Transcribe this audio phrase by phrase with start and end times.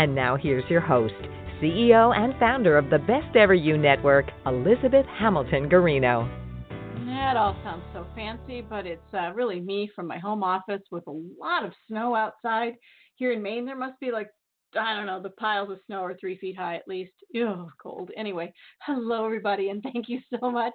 [0.00, 1.12] And now here's your host,
[1.60, 6.26] CEO and founder of the Best Ever You Network, Elizabeth Hamilton Guarino.
[7.04, 11.06] That all sounds so fancy, but it's uh, really me from my home office with
[11.06, 12.76] a lot of snow outside.
[13.16, 14.30] Here in Maine, there must be like,
[14.74, 17.12] I don't know, the piles of snow are three feet high at least.
[17.34, 18.10] Ew, cold.
[18.16, 18.54] Anyway,
[18.86, 20.72] hello, everybody, and thank you so much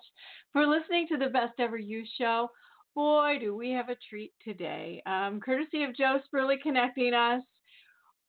[0.54, 2.50] for listening to the Best Ever You show
[2.96, 5.04] boy, do we have a treat today.
[5.06, 7.42] Um, courtesy of Joe Spurley connecting us.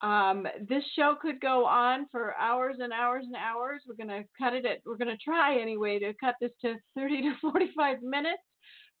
[0.01, 3.81] Um, this show could go on for hours and hours and hours.
[3.87, 6.75] We're going to cut it at, we're going to try anyway to cut this to
[6.95, 8.43] 30 to 45 minutes,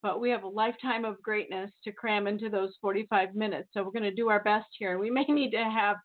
[0.01, 3.69] but we have a lifetime of greatness to cram into those 45 minutes.
[3.73, 4.97] So we're going to do our best here.
[4.97, 5.97] We may need to have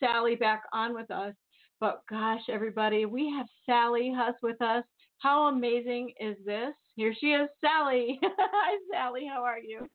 [0.00, 1.34] Sally back on with us,
[1.78, 4.84] but gosh, everybody, we have Sally Huss with us.
[5.18, 6.72] How amazing is this?
[6.96, 8.18] Here she is, Sally.
[8.22, 9.26] Hi, Sally.
[9.30, 9.86] How are you?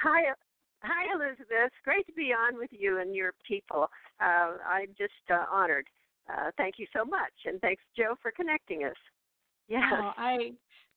[0.00, 0.24] Hi,
[0.84, 1.72] hi, Elizabeth.
[1.84, 3.88] Great to be on with you and your people.
[4.20, 5.86] Uh, I'm just uh, honored.
[6.30, 8.96] Uh, thank you so much, and thanks, Joe, for connecting us.
[9.68, 10.52] Yeah, Oh, I.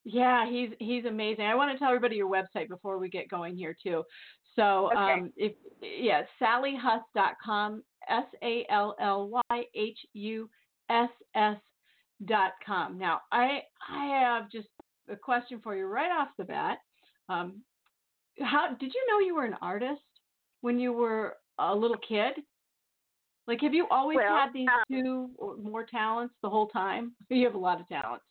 [0.10, 1.46] Yeah, he's he's amazing.
[1.46, 4.04] I want to tell everybody your website before we get going here too.
[4.56, 4.96] So, okay.
[4.98, 10.50] um, if yeah, sallyhuss.com, S A L L Y H U
[10.90, 11.58] S S
[12.26, 12.98] dot com.
[12.98, 14.70] Now, I I have just
[15.10, 16.78] a question for you right off the bat.
[17.28, 17.62] Um,
[18.42, 20.02] how did you know you were an artist
[20.62, 22.34] when you were a little kid?
[23.48, 27.14] Like, have you always well, had these um, two or more talents the whole time?
[27.30, 28.26] You have a lot of talents.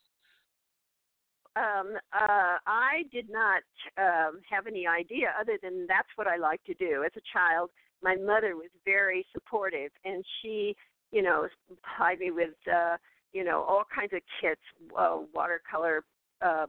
[1.56, 3.62] Um, uh, I did not
[3.96, 7.02] um, have any idea other than that's what I like to do.
[7.04, 7.70] As a child,
[8.02, 10.76] my mother was very supportive, and she,
[11.12, 12.98] you know, supplied me with, uh,
[13.32, 14.60] you know, all kinds of kits,
[14.98, 16.04] uh, watercolor
[16.42, 16.66] uh,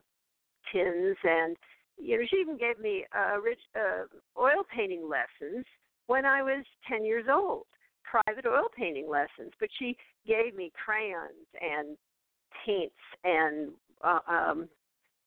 [0.72, 1.57] tins, and
[1.97, 4.06] you know she even gave me uh, rich uh,
[4.40, 5.66] oil painting lessons
[6.08, 7.66] when I was ten years old,
[8.03, 9.52] private oil painting lessons.
[9.59, 11.97] But she gave me crayons and
[12.66, 13.69] paints and
[14.03, 14.69] uh, um,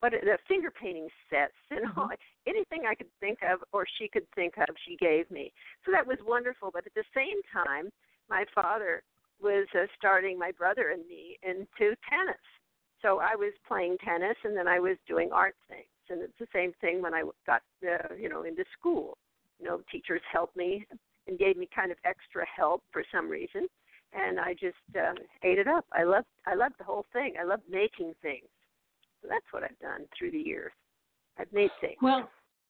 [0.01, 2.49] what the finger painting sets and all, mm-hmm.
[2.49, 5.53] anything I could think of or she could think of, she gave me.
[5.85, 6.71] So that was wonderful.
[6.73, 7.91] But at the same time,
[8.31, 9.03] my father
[9.43, 12.41] was uh, starting my brother and me into tennis
[13.03, 15.89] so I was playing tennis, and then I was doing art things.
[16.11, 19.17] And it's the same thing when I got, uh, you know, into school.
[19.59, 20.87] You know, teachers helped me
[21.29, 23.69] and gave me kind of extra help for some reason,
[24.13, 25.85] and I just um, ate it up.
[25.93, 27.35] I loved, I loved the whole thing.
[27.41, 28.49] I loved making things.
[29.23, 30.73] So that's what I've done through the years.
[31.39, 31.97] I've made things.
[32.01, 32.29] Well,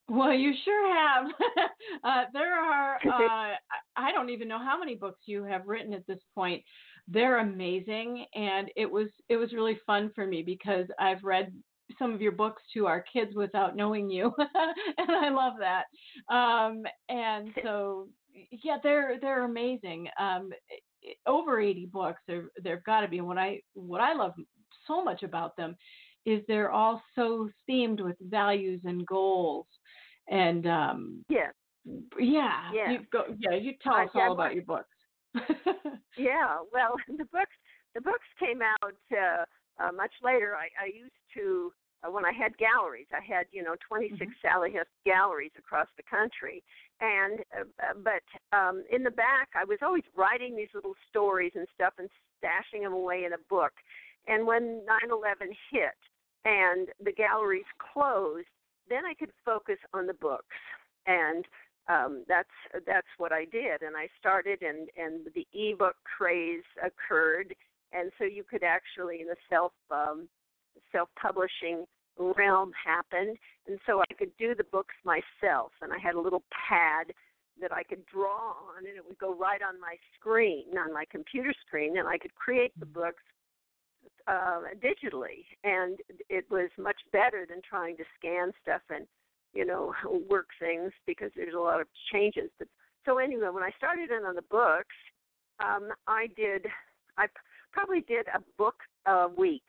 [0.09, 1.25] well, you sure have.
[2.03, 3.55] uh, there are, uh,
[3.95, 6.61] I don't even know how many books you have written at this point
[7.07, 11.51] they're amazing and it was it was really fun for me because I've read
[11.97, 14.33] some of your books to our kids without knowing you
[14.97, 15.85] and I love that.
[16.33, 18.07] Um, and so
[18.63, 20.07] yeah they're they're amazing.
[20.19, 20.51] Um,
[21.25, 24.33] over 80 books there there've got to be and what I what I love
[24.87, 25.75] so much about them
[26.25, 29.65] is they're all so themed with values and goals
[30.29, 31.49] and um yeah.
[32.19, 32.91] yeah yeah.
[32.91, 34.85] you go yeah you tell us all about your books.
[36.17, 37.55] Yeah, well, the books
[37.95, 39.43] the books came out uh,
[39.83, 40.55] uh, much later.
[40.55, 43.07] I, I used to uh, when I had galleries.
[43.13, 44.31] I had you know 26 mm-hmm.
[44.41, 46.63] Sally Huss galleries across the country,
[46.99, 51.53] and uh, uh, but um, in the back I was always writing these little stories
[51.55, 52.09] and stuff and
[52.41, 53.73] stashing them away in a book.
[54.27, 55.97] And when 9/11 hit
[56.45, 58.47] and the galleries closed,
[58.89, 60.55] then I could focus on the books
[61.07, 61.45] and
[61.87, 62.49] um, that's
[62.85, 67.55] that's what I did, and I started, and and the ebook craze occurred,
[67.91, 70.27] and so you could actually in the self um,
[70.91, 71.85] self publishing
[72.17, 73.37] realm happened,
[73.67, 77.13] and so I could do the books myself, and I had a little pad
[77.59, 81.05] that I could draw on, and it would go right on my screen, on my
[81.09, 83.23] computer screen, and I could create the books
[84.27, 85.99] uh, digitally, and
[86.29, 89.05] it was much better than trying to scan stuff and
[89.53, 89.93] you know,
[90.29, 92.49] work things because there's a lot of changes.
[92.57, 92.67] But
[93.05, 94.95] so anyway, when I started in on the books,
[95.63, 96.65] um, I did,
[97.17, 97.27] I
[97.71, 98.75] probably did a book
[99.05, 99.67] a week,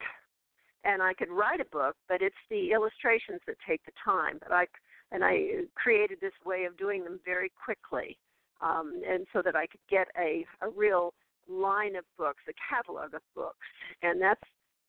[0.84, 4.38] and I could write a book, but it's the illustrations that take the time.
[4.40, 4.66] But I
[5.12, 8.18] and I created this way of doing them very quickly.
[8.62, 11.12] um, and so that I could get a a real
[11.48, 13.66] line of books, a catalog of books,
[14.02, 14.40] and that's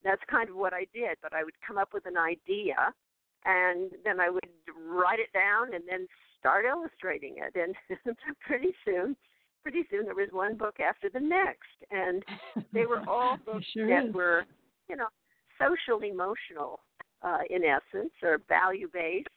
[0.04, 1.18] that's kind of what I did.
[1.22, 2.92] But I would come up with an idea,
[3.44, 4.48] and then I would
[4.88, 6.06] write it down, and then
[6.38, 7.74] start illustrating it, and
[8.46, 9.16] pretty soon.
[9.62, 12.22] Pretty soon there was one book after the next, and
[12.74, 14.14] they were all books sure that is.
[14.14, 14.44] were,
[14.90, 15.06] you know,
[15.64, 16.80] social emotional
[17.22, 19.28] uh, in essence, or value based,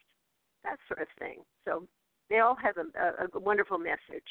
[0.64, 1.38] that sort of thing.
[1.64, 1.86] So
[2.28, 4.28] they all have a, a, a wonderful message.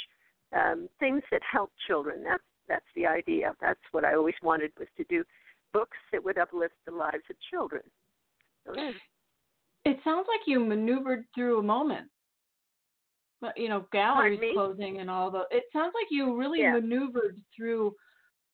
[0.56, 2.24] Um, things that help children.
[2.24, 3.54] That's that's the idea.
[3.62, 5.24] That's what I always wanted was to do
[5.74, 7.82] books that would uplift the lives of children.
[8.66, 8.74] So.
[9.86, 12.08] It sounds like you maneuvered through a moment.
[13.40, 15.44] But you know, galleries closing and all the.
[15.52, 16.74] It sounds like you really Yeah.
[16.74, 17.96] maneuvered through.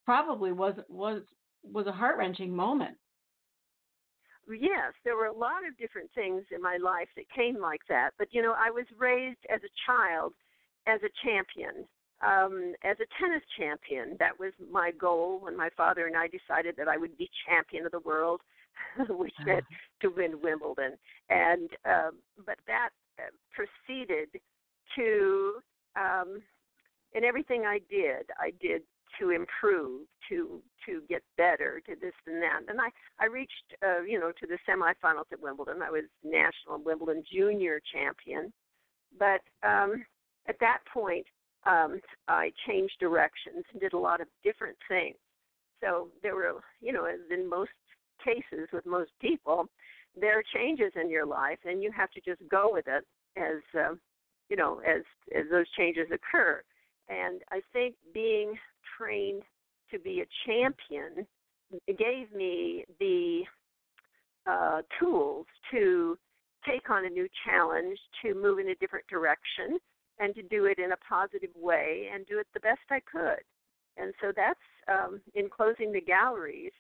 [0.06, 1.22] Probably was was
[1.64, 2.98] was a heart wrenching moment.
[4.50, 8.12] Yes, there were a lot of different things in my life that came like that.
[8.18, 10.34] But you know, I was raised as a child
[10.86, 11.86] as a champion,
[12.22, 14.18] um, as a tennis champion.
[14.20, 17.86] That was my goal when my father and I decided that I would be champion
[17.86, 18.42] of the world,
[19.10, 19.66] which meant
[20.02, 20.98] to win Wimbledon.
[21.30, 22.12] And um,
[22.46, 24.30] but that uh, proceeded
[24.98, 25.54] to
[25.96, 26.42] um,
[27.14, 28.82] in everything I did, I did
[29.20, 32.62] to improve, to to get better, to this and that.
[32.68, 32.90] And I
[33.20, 33.52] I reached
[33.86, 35.82] uh, you know to the semifinals at Wimbledon.
[35.82, 38.52] I was national Wimbledon junior champion,
[39.18, 40.06] but um,
[40.48, 41.26] at that point
[41.66, 45.16] um, I changed directions and did a lot of different things.
[45.82, 47.72] So there were you know as in most
[48.24, 49.68] cases with most people,
[50.20, 53.06] there are changes in your life, and you have to just go with it
[53.38, 53.96] as uh,
[54.50, 55.02] you know as
[55.36, 56.62] as those changes occur.
[57.10, 58.56] And I think being
[58.98, 59.44] trained
[59.92, 61.28] to be a champion
[61.88, 63.44] gave me the
[64.46, 66.18] uh, tools to
[66.68, 69.78] take on a new challenge, to move in a different direction,
[70.20, 73.44] and to do it in a positive way and do it the best I could.
[73.98, 76.72] And so that's um, in closing the galleries.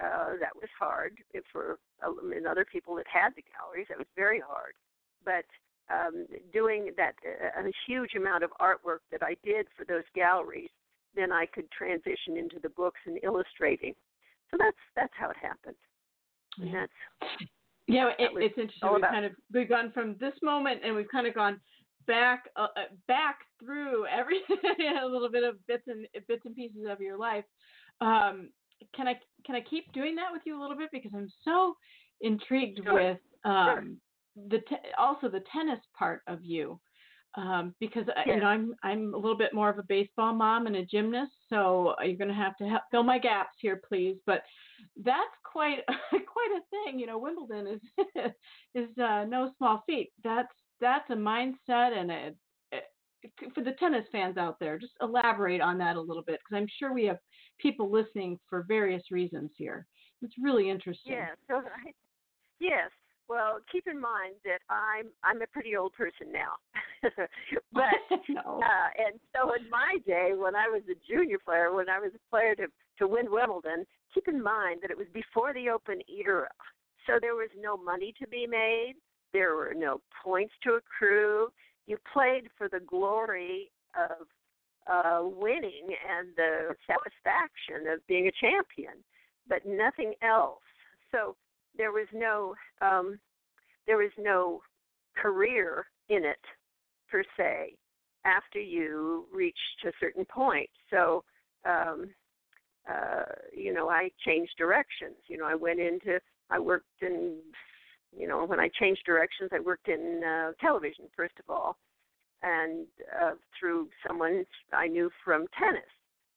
[0.00, 1.18] Uh, that was hard
[1.52, 1.76] for
[2.34, 3.84] and other people that had the galleries.
[3.90, 4.72] That was very hard,
[5.26, 5.44] but
[5.92, 10.70] um, doing that uh, a huge amount of artwork that I did for those galleries,
[11.14, 13.94] then I could transition into the books and illustrating.
[14.50, 15.76] So that's that's how it happened.
[16.58, 16.86] And Yeah.
[17.20, 17.40] that's
[17.86, 18.88] Yeah, it, that it's interesting.
[18.88, 21.60] We've about- kind of we've gone from this moment, and we've kind of gone
[22.06, 24.40] back uh, uh, back through every
[25.02, 27.44] a little bit of bits and bits and pieces of your life.
[28.00, 28.50] Um,
[28.94, 29.14] can I
[29.44, 31.76] can I keep doing that with you a little bit because I'm so
[32.20, 32.94] intrigued Sure.
[32.94, 33.98] with um,
[34.48, 36.80] the te- also the tennis part of you.
[37.36, 38.26] Um, because Yes.
[38.26, 41.30] you know I'm I'm a little bit more of a baseball mom and a gymnast,
[41.48, 44.16] so you're going to have to help fill my gaps here, please.
[44.26, 44.42] But
[45.04, 45.78] that's quite
[46.10, 46.98] quite a thing.
[46.98, 48.06] You know, Wimbledon is
[48.74, 50.10] is uh, no small feat.
[50.24, 52.30] That's that's a mindset and a,
[52.74, 54.76] a- for the tennis fans out there.
[54.76, 57.18] Just elaborate on that a little bit because I'm sure we have
[57.60, 59.86] people listening for various reasons here.
[60.22, 61.12] It's really interesting.
[61.12, 61.28] Yeah.
[61.46, 61.56] So
[61.86, 61.92] I,
[62.58, 62.90] yes.
[63.30, 66.58] Well, keep in mind that I'm I'm a pretty old person now,
[67.72, 67.94] but
[68.28, 68.58] no.
[68.58, 72.10] uh, and so in my day when I was a junior player, when I was
[72.12, 72.66] a player to
[72.98, 76.48] to win Wimbledon, keep in mind that it was before the Open era,
[77.06, 78.94] so there was no money to be made.
[79.32, 81.50] There were no points to accrue.
[81.86, 84.26] You played for the glory of
[84.90, 89.04] uh, winning and the satisfaction of being a champion,
[89.48, 90.58] but nothing else.
[91.12, 91.36] So
[91.76, 93.18] there was no um,
[93.86, 94.60] there was no
[95.16, 96.40] career in it
[97.10, 97.74] per se
[98.24, 100.68] after you reached a certain point.
[100.90, 101.24] So
[101.64, 102.10] um,
[102.88, 105.16] uh, you know, I changed directions.
[105.28, 106.18] You know, I went into
[106.50, 107.36] I worked in
[108.16, 111.76] you know when I changed directions, I worked in uh, television first of all,
[112.42, 112.86] and
[113.22, 115.82] uh, through someone I knew from tennis,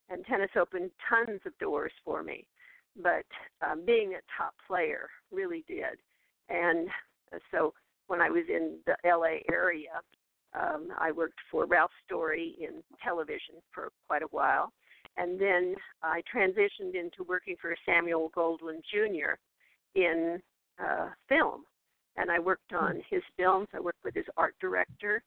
[0.09, 2.45] and tennis opened tons of doors for me.
[3.01, 3.25] But
[3.65, 5.99] um, being a top player really did,
[6.49, 6.87] and
[7.33, 7.73] uh, so
[8.07, 10.01] when I was in the LA area,
[10.53, 14.71] um, I worked for Ralph Story in television for quite a while,
[15.17, 19.33] and then I transitioned into working for Samuel Goldwyn Jr.
[19.95, 20.41] in
[20.83, 21.63] uh, film,
[22.17, 23.67] and I worked on his films.
[23.73, 25.23] I worked with his art director,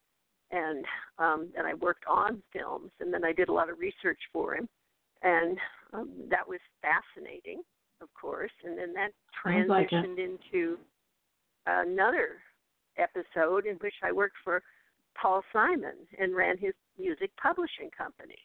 [0.51, 0.85] and
[1.19, 4.55] um, and I worked on films, and then I did a lot of research for
[4.55, 4.69] him,
[5.23, 5.59] and
[5.93, 7.63] um, that was fascinating,
[8.01, 8.51] of course.
[8.65, 9.11] And then that
[9.45, 10.79] Sounds like transitioned into
[11.67, 12.39] another
[12.99, 14.63] episode in which I worked for
[15.21, 18.39] Paul Simon and ran his music publishing company.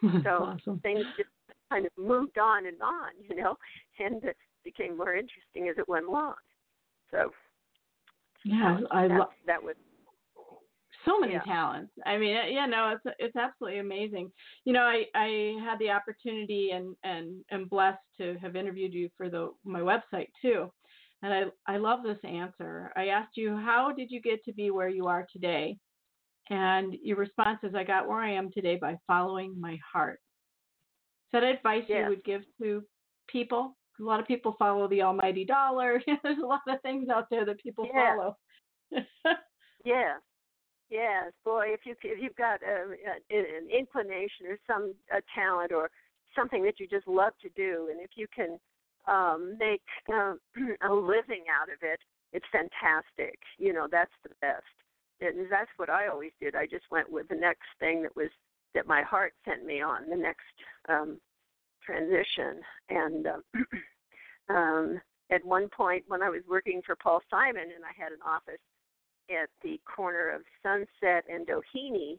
[0.22, 0.78] So awesome.
[0.78, 1.28] things just
[1.70, 3.56] kind of moved on and on, you know,
[3.98, 6.34] and it became more interesting as it went along.
[7.10, 7.32] So
[8.44, 9.28] Yeah, I that, love.
[9.46, 9.74] that was
[11.08, 11.42] so many Yeah.
[11.42, 11.92] talents.
[12.06, 14.30] I mean, yeah, no, it's it's absolutely amazing.
[14.64, 19.08] You know, I I had the opportunity and and am blessed to have interviewed you
[19.16, 20.72] for the my website too.
[21.22, 22.92] And I I love this answer.
[22.96, 25.76] I asked you how did you get to be where you are today?
[26.50, 30.20] And your response is I got where I am today by following my heart.
[31.26, 32.04] Is that advice Yeah.
[32.04, 32.82] you would give to
[33.26, 33.76] people?
[34.00, 36.00] A lot of people follow the almighty dollar.
[36.22, 38.14] There's a lot of things out there that people Yeah.
[38.14, 38.36] follow.
[39.84, 40.20] Yes,
[40.90, 41.66] yes, boy.
[41.68, 45.90] If you if you've got a, a, an inclination or some a talent or
[46.36, 48.58] something that you just love to do, and if you can
[49.06, 50.34] um, make uh,
[50.88, 52.00] a living out of it,
[52.32, 53.38] it's fantastic.
[53.58, 54.64] You know, that's the best.
[55.20, 56.54] And that's what I always did.
[56.54, 58.28] I just went with the next thing that was
[58.74, 60.44] that my heart sent me on, the next
[60.88, 61.18] um,
[61.84, 62.60] transition.
[62.90, 63.42] And um,
[64.56, 68.18] um, at one point, when I was working for Paul Simon, and I had an
[68.24, 68.60] office
[69.30, 72.18] at the corner of Sunset and Doheny,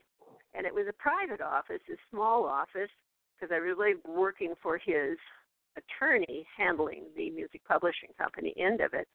[0.54, 2.90] and it was a private office, a small office,
[3.36, 5.18] because I was really working for his
[5.78, 9.08] attorney handling the music publishing company end of it.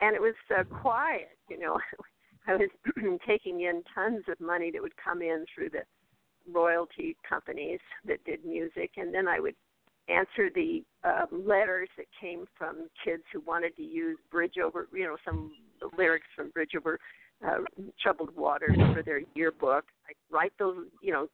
[0.00, 1.78] And it was uh, quiet, you know.
[2.46, 2.68] I was
[3.26, 5.82] taking in tons of money that would come in through the
[6.52, 9.56] royalty companies that did music, and then I would
[10.08, 15.04] answer the um, letters that came from kids who wanted to use Bridge Over, you
[15.04, 15.50] know, some
[15.98, 17.00] lyrics from Bridge Over
[17.44, 17.58] uh,
[18.00, 19.84] Troubled Waters for their yearbook.
[20.08, 21.28] I'd write those, you know,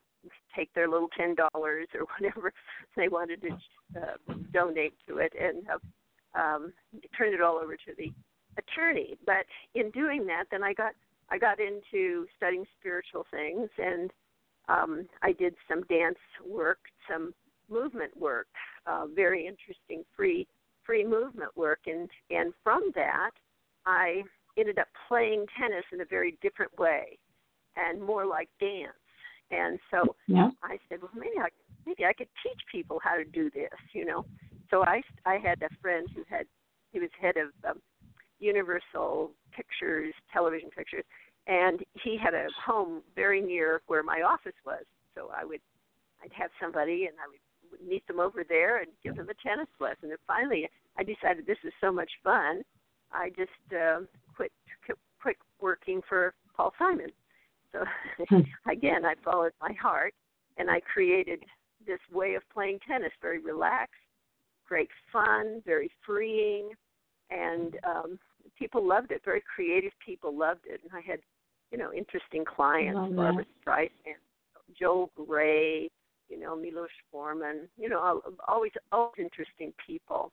[0.56, 2.52] take their little ten dollars or whatever
[2.96, 6.72] they wanted to uh, donate to it, and uh, um,
[7.16, 8.12] turn it all over to the
[8.58, 9.16] attorney.
[9.26, 10.92] But in doing that, then I got
[11.30, 14.10] I got into studying spiritual things, and
[14.68, 16.78] um, I did some dance work,
[17.10, 17.34] some
[17.70, 18.48] movement work,
[18.86, 20.46] uh, very interesting free
[20.84, 23.30] free movement work, and and from that
[23.86, 24.22] I
[24.58, 27.18] ended up playing tennis in a very different way,
[27.76, 28.92] and more like dance.
[29.50, 30.50] And so yeah.
[30.62, 31.48] I said, well, maybe I
[31.86, 34.24] maybe I could teach people how to do this, you know.
[34.70, 36.46] So I I had a friend who had
[36.92, 37.80] he was head of um,
[38.38, 41.04] Universal Pictures, television pictures,
[41.46, 44.84] and he had a home very near where my office was.
[45.14, 45.60] So I would
[46.22, 49.68] I'd have somebody and I would meet them over there and give them a tennis
[49.80, 50.10] lesson.
[50.10, 52.62] And finally, I decided this is so much fun.
[53.12, 54.00] I just uh,
[54.84, 57.10] quit quit working for Paul Simon.
[57.72, 57.84] So
[58.70, 60.14] again, I followed my heart
[60.58, 61.44] and I created
[61.86, 63.94] this way of playing tennis, very relaxed,
[64.66, 66.70] great fun, very freeing,
[67.30, 68.18] and um,
[68.58, 69.22] people loved it.
[69.24, 71.20] Very creative people loved it, and I had,
[71.70, 74.20] you know, interesting clients: Barbra Streisand,
[74.78, 75.90] Joel Grey,
[76.28, 77.68] you know, Milos Forman.
[77.76, 80.30] You know, al- always always interesting people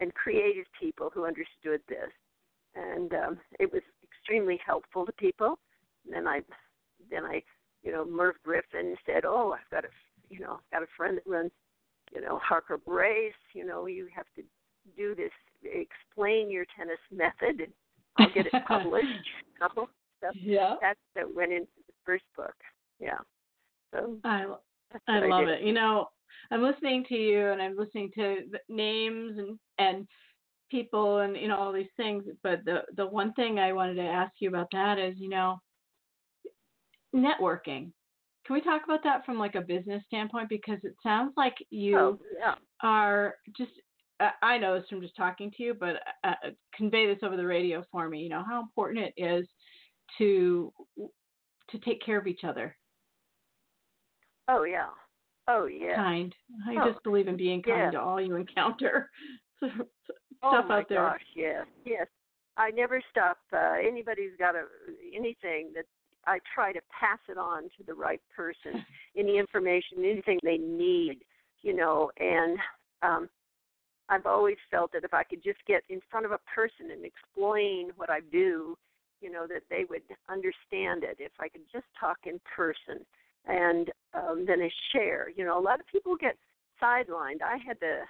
[0.00, 2.10] and creative people who understood this,
[2.74, 5.58] and um, it was extremely helpful to people.
[6.04, 6.40] And then I,
[7.10, 7.42] then I,
[7.82, 9.88] you know, Merv Griffin said, "Oh, I've got a,
[10.28, 11.50] you know, I've got a friend that runs,
[12.14, 13.32] you know, Harcourt Brace.
[13.54, 14.42] You know, you have to
[14.96, 15.30] do this,
[15.62, 17.72] explain your tennis method, and
[18.18, 19.06] I'll get it published."
[19.60, 20.76] couple stuff Yeah.
[20.80, 22.54] that that went into the first book.
[22.98, 23.18] Yeah.
[23.92, 24.46] So I
[24.92, 25.60] that's I love did.
[25.60, 25.62] it.
[25.62, 26.08] You know,
[26.50, 30.06] I'm listening to you and I'm listening to the names and and
[30.70, 32.24] people and you know all these things.
[32.42, 35.60] But the the one thing I wanted to ask you about that is you know
[37.14, 37.92] networking.
[38.46, 40.48] Can we talk about that from like a business standpoint?
[40.48, 42.54] Because it sounds like you Oh, yeah.
[42.82, 43.72] are just.
[44.42, 46.34] I- know this from just talking to you, but uh,
[46.74, 48.20] convey this over the radio for me.
[48.20, 49.46] You know how important it is
[50.18, 50.70] to
[51.70, 52.76] to take care of each other.
[54.48, 54.88] Oh yeah.
[55.48, 55.94] Oh yeah.
[55.96, 56.34] kind.
[56.68, 57.90] I Oh, just believe in being kind yeah.
[57.92, 59.08] to all you encounter.
[60.06, 60.98] So- Oh stuff my out there.
[61.02, 62.06] gosh, yes, yes.
[62.56, 63.36] I never stop.
[63.52, 64.64] Uh, anybody's got a
[65.14, 65.84] anything that
[66.26, 68.82] I try to pass it on to the right person.
[69.18, 71.18] Any information, anything they need,
[71.60, 72.10] you know.
[72.18, 72.58] And
[73.02, 73.28] um,
[74.08, 77.04] I've always felt that if I could just get in front of a person and
[77.04, 78.78] explain what I do,
[79.20, 81.16] you know, that they would understand it.
[81.18, 83.04] If I could just talk in person
[83.46, 85.28] and um, then I share.
[85.36, 86.36] You know, a lot of people get
[86.82, 87.42] sidelined.
[87.44, 88.00] I had the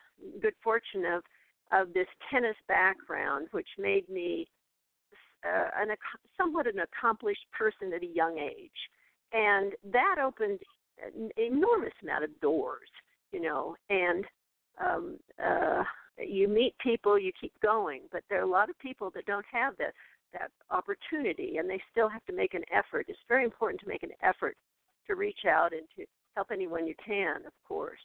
[0.41, 1.23] good fortune of
[1.73, 4.49] of this tennis background, which made me
[5.45, 5.89] uh, an
[6.37, 8.71] somewhat an accomplished person at a young age,
[9.33, 10.59] and that opened
[11.05, 12.89] an enormous amount of doors,
[13.33, 13.75] you know.
[13.89, 14.25] And
[14.85, 15.83] um, uh,
[16.19, 19.47] you meet people, you keep going, but there are a lot of people that don't
[19.51, 19.95] have that
[20.33, 23.07] that opportunity, and they still have to make an effort.
[23.09, 24.57] It's very important to make an effort
[25.09, 26.05] to reach out and to
[26.37, 27.99] help anyone you can, of course.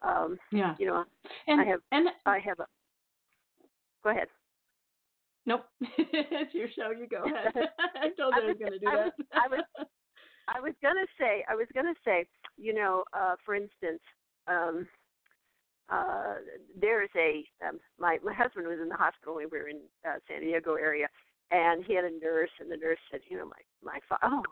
[0.00, 0.74] Um, Yeah.
[0.78, 1.04] you know,
[1.46, 2.66] And I have- and I have a.
[4.08, 4.28] Go ahead.
[5.44, 5.64] nope.
[5.80, 6.90] it's your show.
[6.98, 7.52] You go ahead.
[8.00, 9.04] I told you I was was- going to do I that.
[9.04, 9.86] was- I was-
[10.48, 12.24] I was gonna say, I was gonna say,
[12.56, 14.00] you know, uh, for instance,
[14.46, 14.88] um,
[15.90, 16.36] uh,
[16.80, 20.16] there's a um, my my husband was in the hospital when we were in uh,
[20.26, 21.06] San Diego area,
[21.50, 24.42] and he had a nurse, and the nurse said, you know, my my fa- oh,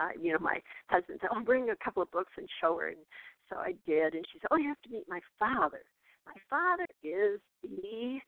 [0.00, 2.88] uh, you know, my husband said, oh, bring a couple of books and show her,
[2.88, 3.04] and
[3.50, 5.82] so I did, and she said, oh, you have to meet my father.
[6.24, 8.18] My father is the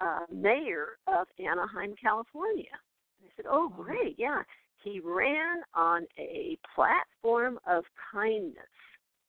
[0.00, 2.72] uh, mayor of Anaheim, California.
[3.20, 4.42] And I said, oh, great, yeah.
[4.82, 8.56] He ran on a platform of kindness,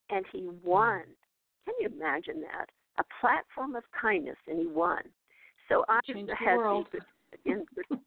[0.10, 1.04] and he won.
[1.66, 2.70] Can you imagine that?
[3.00, 5.02] A platform of kindness, and he won.
[5.68, 6.84] So I Changed the had the
[7.46, 8.00] good, good,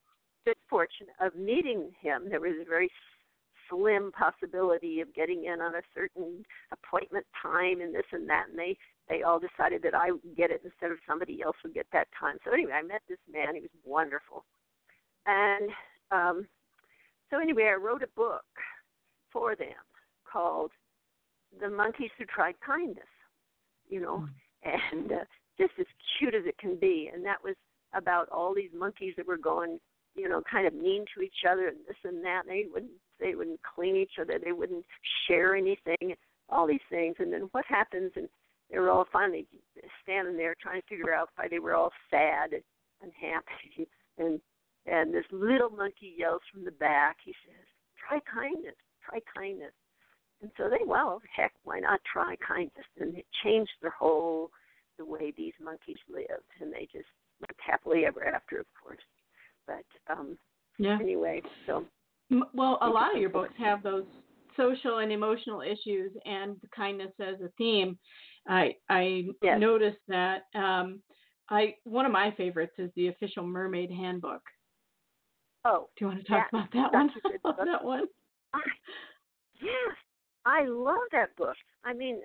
[0.44, 2.28] good fortune of meeting him.
[2.28, 2.90] There was a very
[3.68, 8.59] slim possibility of getting in on a certain appointment time and this and that, and
[8.59, 8.76] they
[9.09, 12.09] they all decided that I would get it instead of somebody else would get that
[12.18, 12.38] time.
[12.44, 13.54] So anyway, I met this man.
[13.54, 14.44] He was wonderful,
[15.26, 15.71] and
[16.11, 16.47] um,
[17.30, 18.44] so anyway, I wrote a book
[19.33, 19.68] for them
[20.30, 20.71] called
[21.61, 23.04] "The Monkeys Who Tried Kindness."
[23.88, 24.28] You know,
[24.64, 25.25] and uh,
[25.59, 25.87] just as
[26.18, 27.54] cute as it can be, and that was
[27.94, 29.78] about all these monkeys that were going,
[30.16, 32.42] you know, kind of mean to each other and this and that.
[32.47, 34.38] And they wouldn't they wouldn't clean each other.
[34.42, 34.85] They wouldn't
[35.26, 36.14] share anything.
[36.50, 38.12] All these things, and then what happens?
[38.16, 38.28] And
[38.71, 39.47] they were all finally
[40.02, 42.62] standing there trying to figure out why they were all sad and
[43.02, 43.88] unhappy.
[44.16, 44.40] And
[44.87, 47.16] and this little monkey yells from the back.
[47.25, 47.66] He says,
[47.99, 48.76] "Try kindness.
[49.04, 49.73] Try kindness."
[50.40, 52.87] And so they, well, heck, why not try kindness?
[53.00, 54.50] And it changed their whole
[54.99, 57.09] the way these monkeys lived, and they just
[57.40, 59.02] lived happily ever after, of course.
[59.66, 60.38] But um
[60.78, 60.99] Yeah.
[61.00, 61.87] anyway, so
[62.31, 64.04] Well, a lot of your books have those
[64.57, 67.99] social and emotional issues and kindness as a theme.
[68.49, 69.61] I I Yes.
[69.61, 71.02] noticed that um,
[71.50, 74.43] I one of my favorites is the official Mermaid Handbook.
[75.64, 77.11] oh, Do you want to talk That- about that one?
[77.66, 78.07] that one.
[78.52, 78.61] I,
[79.61, 79.97] yes,
[80.47, 81.57] I love that book.
[81.85, 82.21] I mean,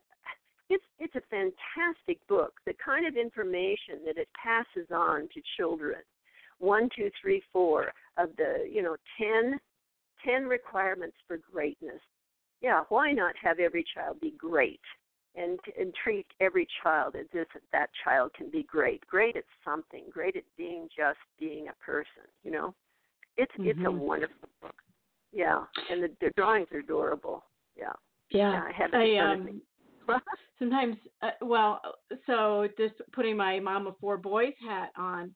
[0.69, 2.53] it's it's a fantastic book.
[2.65, 5.95] The kind of information that it passes on to children,
[6.59, 9.59] one, two, three, four of the you know ten,
[10.23, 12.01] ten requirements for greatness.
[12.61, 14.81] Yeah, why not have every child be great,
[15.35, 20.05] and and treat every child as if that child can be great, great at something,
[20.11, 22.27] great at being just being a person.
[22.43, 22.75] You know,
[23.37, 23.99] it's it's a Mhm.
[23.99, 24.75] wonderful book.
[25.31, 27.43] Yeah, and the, the drawings are adorable.
[27.77, 27.93] Yeah.
[28.31, 29.47] Yeah, Yeah, I have it I in front of
[30.07, 30.21] um
[30.59, 31.81] sometimes uh, well
[32.25, 35.33] so just putting my mom of four boys hat on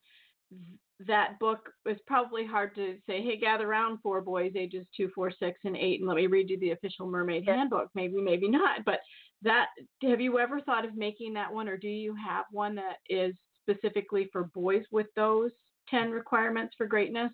[1.07, 5.31] that book is probably hard to say hey gather around four boys ages two four
[5.31, 7.55] six and eight and let me read you the official mermaid Yeah.
[7.57, 8.99] handbook maybe maybe not but
[9.41, 9.67] that
[10.03, 13.35] have you ever thought of making that one or do you have one that is
[13.61, 15.51] specifically for boys with those
[15.89, 17.31] 10 requirements for greatness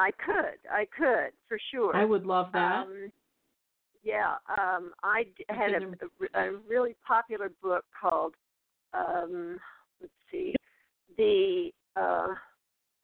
[0.00, 1.94] I could, I could for sure.
[1.96, 3.12] i would love that Um,
[4.04, 8.34] yeah, um, I had a, a, a really popular book called,
[8.94, 9.58] um,
[10.00, 10.54] let's see,
[11.18, 12.28] the uh,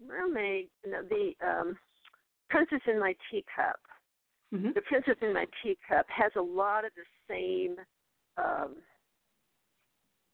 [0.04, 1.76] Mermaid, no, the um,
[2.50, 3.80] Princess in My Teacup.
[4.52, 7.76] hmm The Princess in My Teacup has a lot of the same
[8.36, 8.76] um,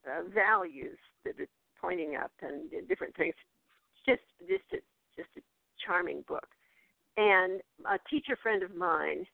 [0.06, 3.34] uh, values that it's pointing up and different things.
[4.06, 4.78] It's just, just, a,
[5.16, 5.40] just a
[5.84, 6.46] charming book.
[7.16, 9.26] And a teacher friend of mine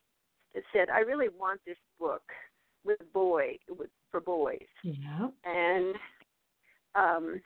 [0.72, 2.22] said, "I really want this book
[2.84, 5.94] with boy with for boys." yeah And
[6.94, 7.40] um,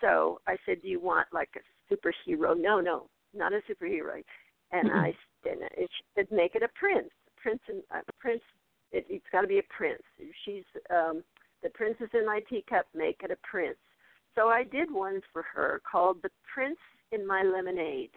[0.00, 4.22] so I said, "Do you want like a superhero?" No, no, not a superhero.
[4.72, 4.98] And Mm-mm.
[4.98, 5.14] I
[5.48, 7.10] and it said, "Make it a prince.
[7.36, 8.42] Prince and uh, prince.
[8.92, 10.02] It, it's got to be a prince.
[10.44, 11.22] She's um,
[11.62, 12.86] the princess in my teacup.
[12.94, 13.78] Make it a prince."
[14.34, 16.78] So I did one for her called "The Prince
[17.12, 18.10] in My Lemonade."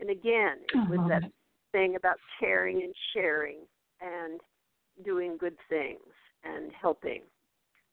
[0.00, 1.32] And again, it was that it.
[1.72, 3.58] thing about caring and sharing
[4.00, 4.40] and
[5.04, 5.98] doing good things
[6.44, 7.22] and helping.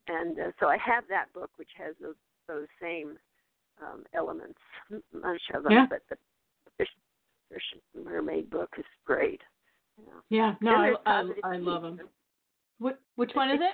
[0.08, 2.16] And uh, so I have that book, which has those
[2.48, 3.18] those same
[3.82, 4.60] um, elements,
[5.14, 5.72] much of them.
[5.72, 5.86] Yeah.
[5.90, 6.18] But the
[6.78, 6.90] fish,
[7.52, 9.42] fish mermaid book is great.
[9.98, 10.20] Yeah.
[10.30, 12.02] yeah no i i, I love them
[12.80, 13.72] What, which one is it?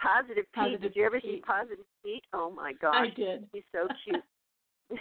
[0.00, 0.54] Positive Pete.
[0.54, 2.22] Positive Did you ever see Positive Pete?
[2.32, 3.48] Oh my gosh, I did.
[3.52, 4.22] he's so cute.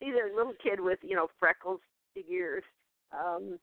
[0.00, 1.80] He's a little kid with you know freckles,
[2.14, 2.62] big ears,
[3.18, 3.58] um,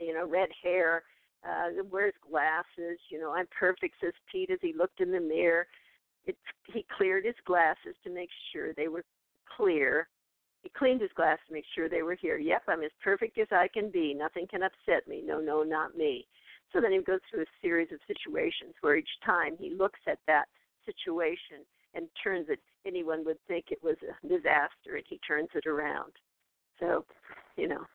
[0.00, 1.02] you know red hair,
[1.44, 3.00] uh, wears glasses.
[3.10, 5.66] You know I'm perfect, says Pete as he looked in the mirror.
[6.26, 6.36] It,
[6.66, 9.04] he cleared his glasses to make sure they were
[9.56, 10.08] clear.
[10.62, 12.38] He cleaned his glasses to make sure they were here.
[12.38, 14.12] Yep, I'm as perfect as I can be.
[14.14, 15.22] Nothing can upset me.
[15.24, 16.26] No, no, not me.
[16.72, 20.18] So then he goes through a series of situations where each time he looks at
[20.26, 20.46] that
[20.84, 25.66] situation and turns it, anyone would think it was a disaster, and he turns it
[25.66, 26.12] around.
[26.80, 27.04] So,
[27.56, 27.86] you know,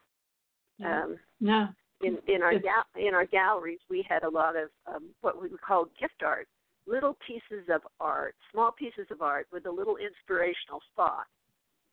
[0.80, 1.04] Yeah.
[1.04, 1.67] um, No,
[2.02, 5.50] in in our ga- in our galleries we had a lot of um, what we
[5.50, 6.48] would call gift art,
[6.88, 11.28] little pieces of art, small pieces of art with a little inspirational thought,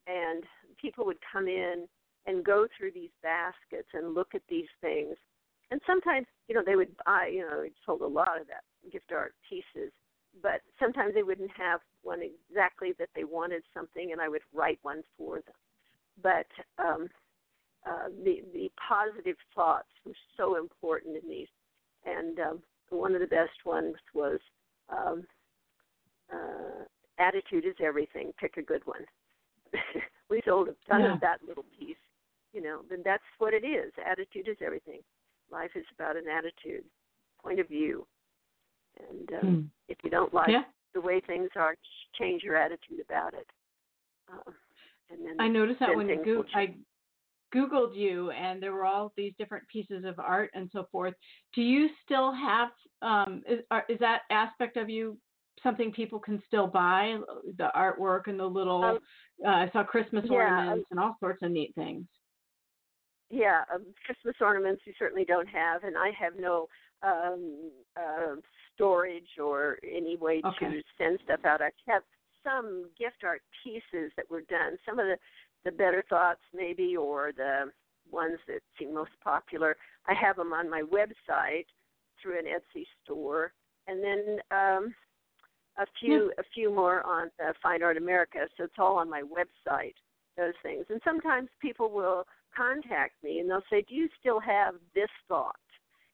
[0.06, 0.44] and
[0.80, 1.86] people would come in
[2.26, 5.16] and go through these baskets and look at these things,
[5.70, 8.64] and sometimes you know they would buy you know we sold a lot of that
[8.90, 9.92] gift art pieces,
[10.42, 14.78] but sometimes they wouldn't have one exactly that they wanted something, and I would write
[14.82, 15.54] one for them,
[16.22, 16.46] but
[16.78, 17.08] um,
[17.86, 21.48] uh, the the positive thoughts were so important in these.
[22.04, 24.38] And um, one of the best ones was
[24.90, 25.24] um,
[26.32, 26.84] uh,
[27.18, 28.32] attitude is everything.
[28.38, 29.04] Pick a good one.
[30.30, 31.14] we sold a ton yeah.
[31.14, 31.96] of that little piece.
[32.52, 33.92] You know, then that's what it is.
[34.04, 35.00] Attitude is everything.
[35.50, 36.84] Life is about an attitude,
[37.42, 38.06] point of view.
[39.10, 39.60] And um, hmm.
[39.88, 40.62] if you don't like yeah.
[40.94, 41.76] the way things are,
[42.18, 43.46] change your attitude about it.
[44.32, 44.50] Uh,
[45.10, 46.44] and then I noticed that when you go.
[46.54, 46.74] I
[47.54, 51.14] Googled you and there were all these different pieces of art and so forth.
[51.54, 52.68] Do you still have,
[53.02, 55.16] um, is, are, is that aspect of you
[55.62, 57.18] something people can still buy?
[57.56, 58.98] The artwork and the little, Um,
[59.44, 62.06] uh, I saw Christmas yeah, ornaments and all sorts of neat things.
[63.30, 66.68] Yeah, um, Christmas ornaments you certainly don't have, and I have no
[67.02, 68.36] um, uh,
[68.74, 70.66] storage or any way Okay.
[70.66, 71.60] to send stuff out.
[71.60, 72.02] I have
[72.44, 74.78] some gift art pieces that were done.
[74.86, 75.18] Some of the
[75.68, 77.70] the better thoughts, maybe, or the
[78.10, 79.76] ones that seem most popular.
[80.06, 81.66] I have them on my website
[82.20, 83.52] through an Etsy store,
[83.86, 84.94] and then um,
[85.78, 88.38] a few a few more on uh, Fine Art America.
[88.56, 89.94] So it's all on my website.
[90.36, 92.24] Those things, and sometimes people will
[92.56, 95.56] contact me and they'll say, "Do you still have this thought?"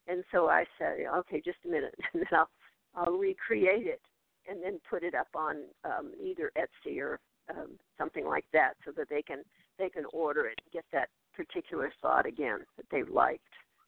[0.07, 2.49] And so I say, "Okay, just a minute," and then I'll
[2.95, 4.01] I'll recreate it
[4.49, 8.91] and then put it up on um, either Etsy or um, something like that, so
[8.97, 9.39] that they can
[9.77, 13.41] they can order it and get that particular thought again that they liked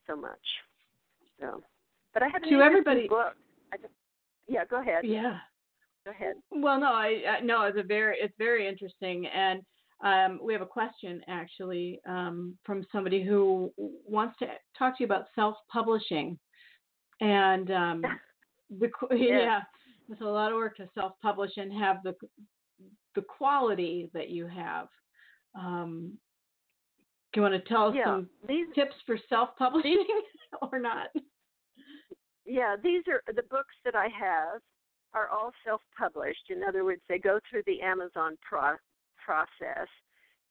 [0.06, 0.40] so much.
[1.40, 1.62] So,
[2.14, 3.36] but I have an To everybody- book.
[3.74, 3.94] I just,
[4.48, 5.04] yeah, go ahead.
[5.06, 5.38] Yeah.
[6.06, 6.36] Go ahead.
[6.52, 9.62] Well, no, I, I no, it's a very it's very interesting, and
[10.04, 14.46] um, we have a question actually um, from somebody who wants to
[14.78, 16.38] talk to you about self-publishing,
[17.20, 18.02] and um,
[18.80, 19.18] the Yeah.
[19.18, 19.60] yeah,
[20.10, 22.16] it's a lot of work to self-publish and have the
[23.16, 24.88] the quality that you have.
[25.56, 26.18] Um,
[27.34, 30.06] do you want to tell us Yeah, some these tips for self-publishing
[30.72, 31.08] or not?
[32.46, 34.62] yeah, these are the books that I have
[35.14, 36.50] are all self-published.
[36.50, 38.78] In other words, they go through the Amazon pro-
[39.24, 39.88] process,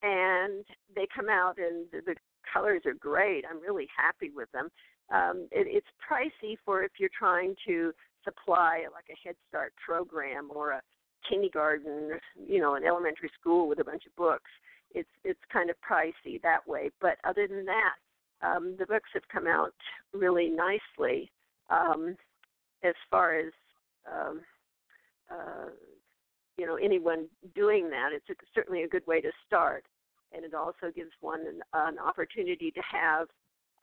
[0.03, 2.17] and they come out, and the, the
[2.53, 3.45] colors are great.
[3.49, 4.69] I'm really happy with them.
[5.13, 7.93] Um, it, it's pricey for if you're trying to
[8.25, 10.83] supply like a Head Start program or a
[11.29, 14.51] kindergarten, you know, an elementary school with a bunch of books.
[14.95, 16.91] It's it's kind of pricey that way.
[17.01, 19.75] But other than that, um, the books have come out
[20.13, 21.31] really nicely.
[21.69, 22.17] Um,
[22.85, 23.53] as far as
[24.11, 24.41] um,
[25.31, 25.71] uh,
[26.57, 29.85] you know, anyone doing that, it's a, certainly a good way to start,
[30.33, 33.29] and it also gives one an, an opportunity to have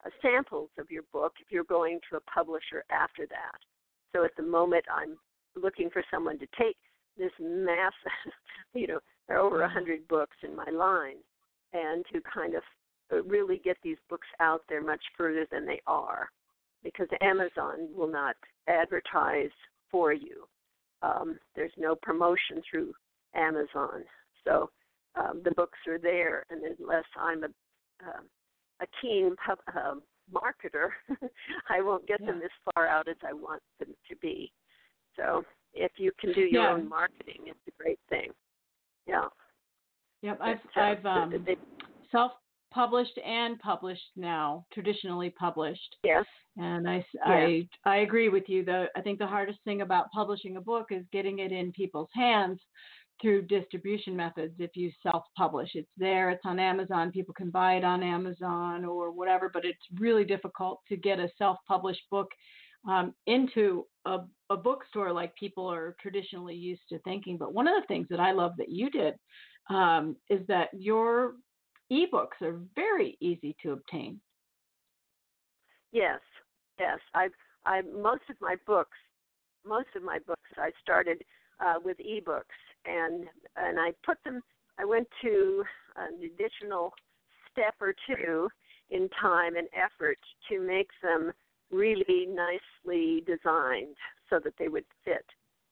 [0.04, 3.58] uh, samples of your book if you're going to a publisher after that.
[4.12, 5.16] So at the moment, I'm
[5.60, 6.76] looking for someone to take
[7.18, 8.32] this massive,
[8.74, 11.16] you know, there are over a hundred books in my line,
[11.72, 12.62] and to kind of
[13.12, 16.28] uh, really get these books out there much further than they are,
[16.82, 18.36] because Amazon will not
[18.68, 19.50] advertise
[19.90, 20.44] for you.
[21.02, 22.92] Um, there's no promotion through
[23.34, 24.04] Amazon,
[24.44, 24.70] so
[25.16, 27.48] um, the books are there, and unless I'm a
[28.04, 28.20] uh,
[28.80, 29.94] a keen pub, uh,
[30.32, 30.88] marketer,
[31.68, 34.52] I won't get them as far out as I want them to be.
[35.16, 36.72] So if you can do your Yeah.
[36.72, 38.30] own marketing, it's a great thing.
[39.06, 39.28] Yeah.
[40.22, 41.46] Yep, I've I've um,
[42.10, 45.96] self-published and published now, traditionally published.
[46.02, 46.24] yes.
[46.56, 47.04] And I.
[47.24, 48.64] I, I agree with you.
[48.64, 52.08] The I think the hardest thing about publishing a book is getting it in people's
[52.14, 52.60] hands
[53.20, 54.54] through distribution methods.
[54.58, 56.30] If you self-publish, it's there.
[56.30, 57.10] It's on Amazon.
[57.12, 59.50] People can buy it on Amazon or whatever.
[59.52, 62.28] But it's really difficult to get a self-published book
[62.88, 64.18] um, into a,
[64.50, 67.36] a bookstore like people are traditionally used to thinking.
[67.38, 69.14] But one of the things that I love that you did
[69.70, 71.34] um, is that your
[71.90, 74.20] ebooks are very easy to obtain.
[75.92, 76.20] Yes.
[76.78, 76.98] Yes.
[77.14, 77.28] I
[77.64, 78.98] I most of my books
[79.66, 81.22] most of my books I started
[81.64, 82.42] uh, with ebooks
[82.84, 83.24] and
[83.56, 84.42] and I put them
[84.78, 85.64] I went to
[85.96, 86.92] an additional
[87.52, 88.48] step or two
[88.90, 90.18] in time and effort
[90.50, 91.32] to make them
[91.70, 93.96] really nicely designed
[94.30, 95.24] so that they would fit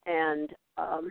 [0.07, 1.11] and um,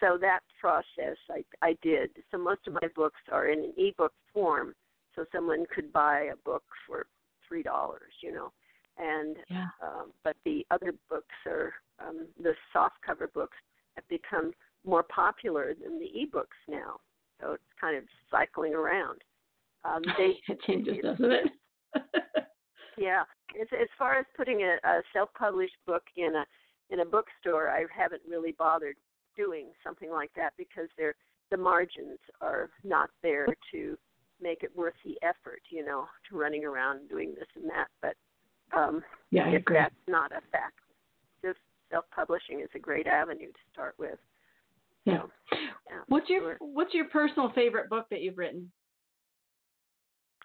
[0.00, 2.10] so that process I, I did.
[2.30, 4.74] So most of my books are in an ebook form,
[5.14, 7.06] so someone could buy a book for
[7.46, 8.12] three dollars.
[8.22, 8.52] You know,
[8.98, 9.66] and yeah.
[9.82, 13.56] um, but the other books are um, the soft cover books
[13.96, 14.52] have become
[14.86, 16.96] more popular than the ebooks now.
[17.40, 19.20] So it's kind of cycling around.
[19.84, 21.46] Um, they, it changes, doesn't it?
[22.98, 23.22] yeah.
[23.60, 26.44] As, as far as putting a, a self-published book in a
[26.90, 28.96] in a bookstore, I haven't really bothered
[29.36, 31.14] doing something like that because they're
[31.50, 33.96] the margins are not there to
[34.40, 37.88] make it worth the effort, you know, to running around doing this and that.
[38.02, 38.16] But
[38.76, 40.78] um, yeah, if that's not a fact,
[41.42, 41.58] just
[41.90, 44.18] self-publishing is a great avenue to start with.
[45.04, 45.22] Yeah.
[45.22, 45.56] So,
[45.90, 46.56] yeah what's your sure.
[46.60, 48.70] What's your personal favorite book that you've written?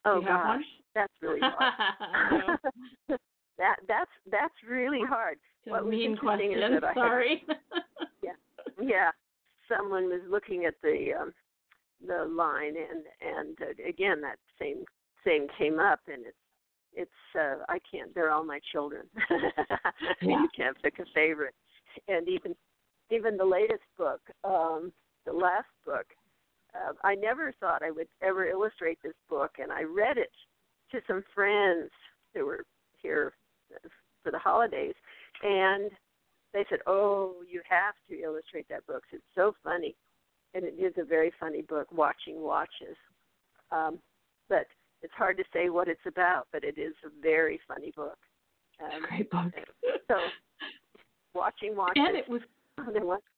[0.05, 0.63] Oh gosh,
[0.95, 2.59] that's really hard.
[3.57, 5.37] that that's that's really hard.
[5.65, 6.51] what mean question.
[6.51, 7.43] Is that Sorry.
[7.47, 7.57] Had,
[8.23, 8.31] yeah,
[8.81, 9.11] yeah.
[9.69, 11.33] Someone was looking at the um,
[12.05, 14.83] the line, and and uh, again that same
[15.23, 16.37] thing came up, and it's
[16.93, 18.13] it's uh, I can't.
[18.13, 19.03] They're all my children.
[19.29, 19.87] yeah.
[20.21, 21.55] You can't pick a favorite,
[22.07, 22.55] and even
[23.11, 24.91] even the latest book, um,
[25.25, 26.05] the last book,
[26.75, 30.31] uh, I never thought I would ever illustrate this book, and I read it
[30.91, 31.89] to some friends
[32.33, 32.65] who were
[33.01, 33.33] here
[34.23, 34.95] for the holidays,
[35.43, 35.91] and
[36.53, 39.03] they said, "Oh, you have to illustrate that book.
[39.11, 39.95] It's so funny."
[40.55, 42.95] And it is a very funny book, Watching Watches.
[43.71, 43.99] Um,
[44.49, 44.67] but
[45.01, 48.17] it's hard to say what it's about, but it is a very funny book.
[48.83, 49.51] Um, great book.
[50.07, 50.15] so,
[51.33, 52.03] Watching Watches.
[52.07, 52.41] And it was?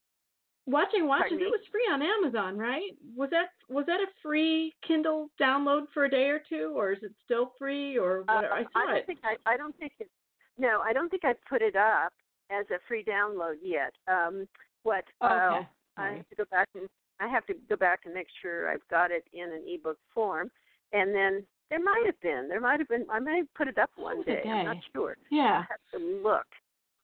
[0.66, 1.38] Watching Watches.
[1.40, 2.90] It was free on Amazon, right?
[3.16, 6.98] Was that was that a free Kindle download for a day or two, or is
[7.02, 8.44] it still free, or what?
[8.44, 9.06] Uh, I saw I don't it.
[9.06, 10.10] Think I, I don't think it.
[10.58, 12.12] No, I don't think I put it up
[12.50, 13.92] as a free download yet.
[14.08, 14.48] Um,
[14.82, 15.04] what?
[15.20, 15.68] Oh, okay.
[15.98, 16.88] Uh, I have to go back and
[17.20, 20.50] I have to go back and make sure I've got it in an ebook form,
[20.92, 22.48] and then there might have been.
[22.48, 23.06] There might have been.
[23.10, 24.40] I may have put it up one day.
[24.42, 24.50] day.
[24.50, 25.16] I'm not sure.
[25.30, 25.62] Yeah.
[25.62, 26.46] I have to look.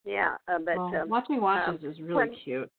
[0.05, 2.71] Yeah, uh, but well, um, Watching Watches um, is really when, cute.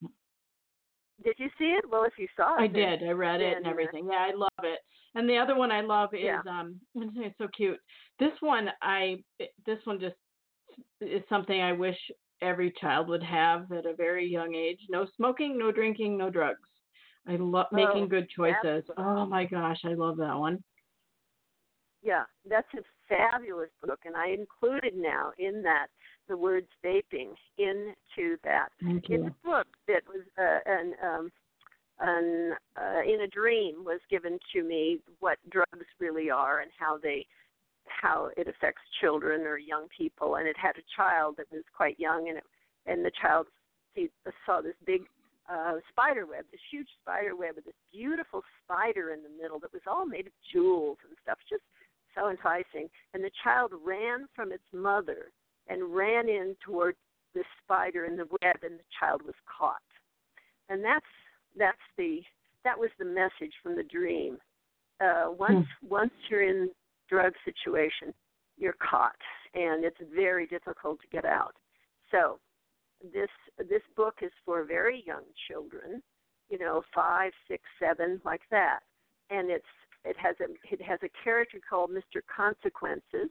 [1.23, 1.86] Did you see it?
[1.89, 3.04] Well, if you saw it, I did.
[3.04, 4.08] I read it and everything.
[4.12, 4.80] Yeah, I love it.
[5.15, 6.41] And the other one I love is yeah.
[6.49, 7.78] um, it's so cute.
[8.19, 9.17] This one I
[9.65, 10.15] this one just
[11.02, 11.97] is something I wish
[12.41, 14.80] every child would have at a very young age.
[14.89, 16.60] No smoking, no drinking, no drugs.
[17.28, 18.84] I love making oh, good choices.
[18.97, 20.62] Oh my gosh, I love that one.
[22.02, 25.88] Yeah, that's a fabulous book, and I included now in that
[26.27, 28.69] the words vaping into that.
[29.15, 31.31] In the book that was uh, an um,
[31.99, 36.97] an uh, in a dream was given to me what drugs really are and how
[36.97, 37.25] they
[37.86, 41.99] how it affects children or young people and it had a child that was quite
[41.99, 42.43] young and it,
[42.86, 43.45] and the child
[43.93, 44.09] see,
[44.45, 45.01] saw this big
[45.51, 49.71] uh spider web this huge spider web with this beautiful spider in the middle that
[49.73, 51.62] was all made of jewels and stuff just
[52.15, 52.89] so enticing.
[53.13, 55.31] And the child ran from its mother
[55.67, 56.95] and ran in toward
[57.34, 59.78] the spider in the web, and the child was caught.
[60.69, 61.06] And that's
[61.58, 62.21] that's the
[62.63, 64.38] that was the message from the dream.
[65.02, 65.88] Uh, once hmm.
[65.88, 66.69] once you're in
[67.10, 68.13] drug situation,
[68.58, 69.15] you're caught,
[69.54, 71.56] and it's very difficult to get out.
[72.12, 72.39] So
[73.13, 76.02] this this book is for very young children,
[76.49, 78.80] you know, five, six, seven, like that,
[79.30, 79.65] and it's
[80.06, 82.21] it has a it has a character called Mr.
[82.34, 83.30] Consequences.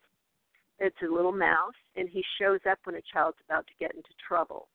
[0.82, 4.08] It's a little mouse, and he shows up when a child's about to get into
[4.26, 4.68] trouble,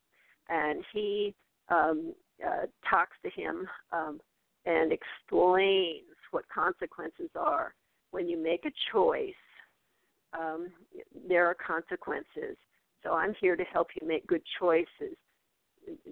[0.50, 1.36] and he
[1.70, 2.14] um,
[2.46, 4.20] uh, talks to him um,
[4.66, 7.74] and explains what consequences are
[8.12, 9.34] when you make a choice.
[10.38, 10.68] Um,
[11.28, 12.58] there are consequences.
[13.04, 15.18] So I'm here to help you make good choices.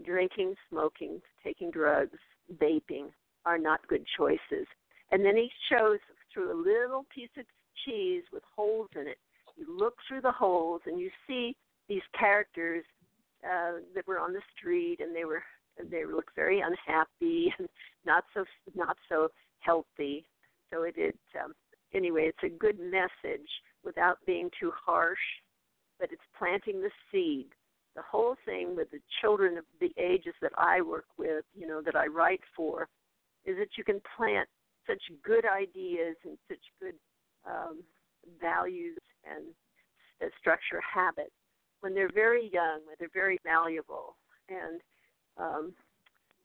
[0.05, 2.17] Drinking, smoking, taking drugs,
[2.61, 3.07] vaping
[3.45, 4.67] are not good choices
[5.11, 5.99] and then he shows
[6.33, 7.45] through a little piece of
[7.85, 9.17] cheese with holes in it.
[9.55, 11.55] You look through the holes and you see
[11.87, 12.83] these characters
[13.43, 15.43] uh, that were on the street, and they were
[15.91, 17.67] they look very unhappy and
[18.05, 20.25] not so not so healthy.
[20.71, 21.13] So it is
[21.43, 21.53] um,
[21.93, 22.29] anyway.
[22.29, 23.47] It's a good message
[23.83, 25.19] without being too harsh,
[25.99, 27.47] but it's planting the seed.
[27.95, 31.81] The whole thing with the children of the ages that I work with, you know,
[31.81, 32.89] that I write for,
[33.45, 34.49] is that you can plant
[34.85, 36.95] such good ideas and such good
[37.47, 37.83] um,
[38.41, 38.97] values
[39.29, 39.45] and
[40.21, 41.31] uh, structure habits
[41.81, 44.15] when they're very young, when they're very malleable,
[44.49, 44.81] and
[45.37, 45.73] um,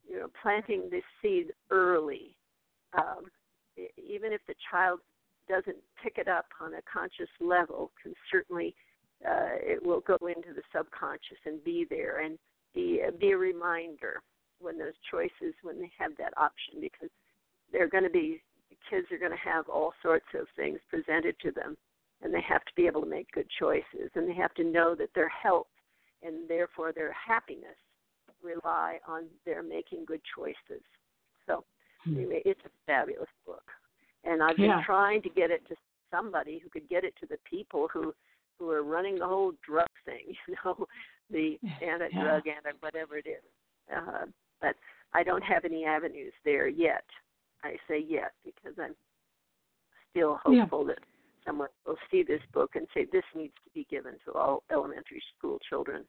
[0.09, 2.35] you know, planting this seed early,
[2.99, 3.27] um,
[3.97, 5.01] even if the child
[5.49, 8.75] doesn't pick it up on a conscious level, can certainly
[9.27, 12.39] uh, it will go into the subconscious and be there and
[12.75, 14.23] be be a reminder
[14.61, 17.11] when those choices when they have that option because
[17.73, 18.43] they're going to be
[18.89, 21.77] kids are going to have all sorts of things presented to them
[22.23, 24.95] and they have to be able to make good choices, and they have to know
[24.95, 25.67] that their health
[26.23, 27.77] and therefore their happiness
[28.43, 30.83] rely on their making good choices.
[31.47, 31.65] So,
[32.05, 32.17] hmm.
[32.17, 33.65] anyway, it's a fabulous book,
[34.25, 34.83] and I've been yeah.
[34.85, 35.75] trying to get it to
[36.11, 38.15] somebody who could get it to the people who
[38.59, 40.87] who are running the whole drug thing, you know,
[41.31, 42.53] the anti-drug, yeah.
[42.57, 43.43] anti whatever it is.
[43.95, 44.27] Uh,
[44.61, 44.77] but
[45.15, 47.05] I don't have any avenues there yet.
[47.65, 48.95] I say yet because I'm
[50.11, 50.95] still hopeful yeah.
[50.95, 50.99] that
[51.45, 55.23] someone will see this book and say this needs to be given to all elementary
[55.37, 56.05] school children.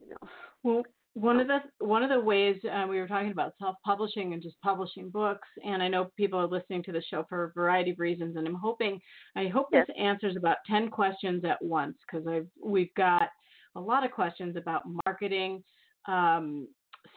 [0.00, 0.28] You know.
[0.62, 0.82] Well,
[1.14, 4.60] one of the one of the ways uh, we were talking about self-publishing and just
[4.62, 7.98] publishing books, and I know people are listening to the show for a variety of
[7.98, 8.98] reasons, and I'm hoping
[9.36, 9.86] I hope yes.
[9.86, 13.28] this answers about ten questions at once because I've we've got
[13.76, 15.62] a lot of questions about marketing.
[16.08, 16.66] Um,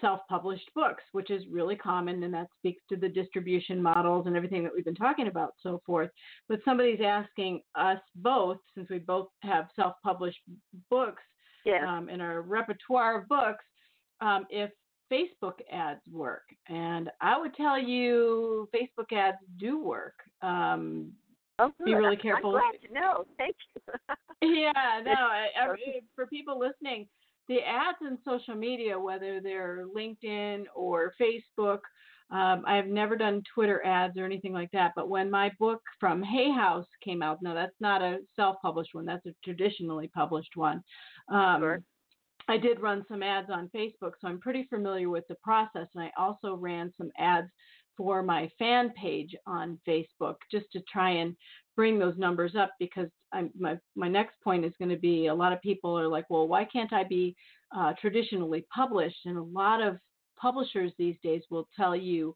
[0.01, 4.63] self-published books, which is really common, and that speaks to the distribution models and everything
[4.63, 6.09] that we've been talking about, so forth.
[6.49, 10.39] But somebody's asking us both, since we both have self-published
[10.89, 11.23] books
[11.87, 13.63] um, in our repertoire of books,
[14.21, 14.71] um, if
[15.11, 16.43] Facebook ads work.
[16.67, 20.15] And I would tell you Facebook ads do work.
[20.41, 21.11] Um,
[21.59, 22.55] oh, be really careful.
[22.55, 23.25] I'm glad to know.
[23.37, 23.81] Thank you.
[24.63, 25.67] yeah, no, I, I,
[26.15, 27.07] for people listening,
[27.47, 31.79] the ads in social media, whether they're LinkedIn or Facebook,
[32.31, 34.93] um, I've never done Twitter ads or anything like that.
[34.95, 39.05] But when my book from Hay House came out, no, that's not a self-published one.
[39.05, 40.81] That's a traditionally published one.
[41.29, 41.83] Um, sure.
[42.47, 45.87] I did run some ads on Facebook, so I'm pretty familiar with the process.
[45.93, 47.47] And I also ran some ads
[47.97, 51.35] for my fan page on Facebook just to try and
[51.75, 55.35] bring those numbers up because I'm, my my next point is going to be a
[55.35, 57.35] lot of people are like, well, why can't I be
[57.75, 59.25] uh, traditionally published?
[59.25, 59.97] And a lot of
[60.39, 62.35] publishers these days will tell you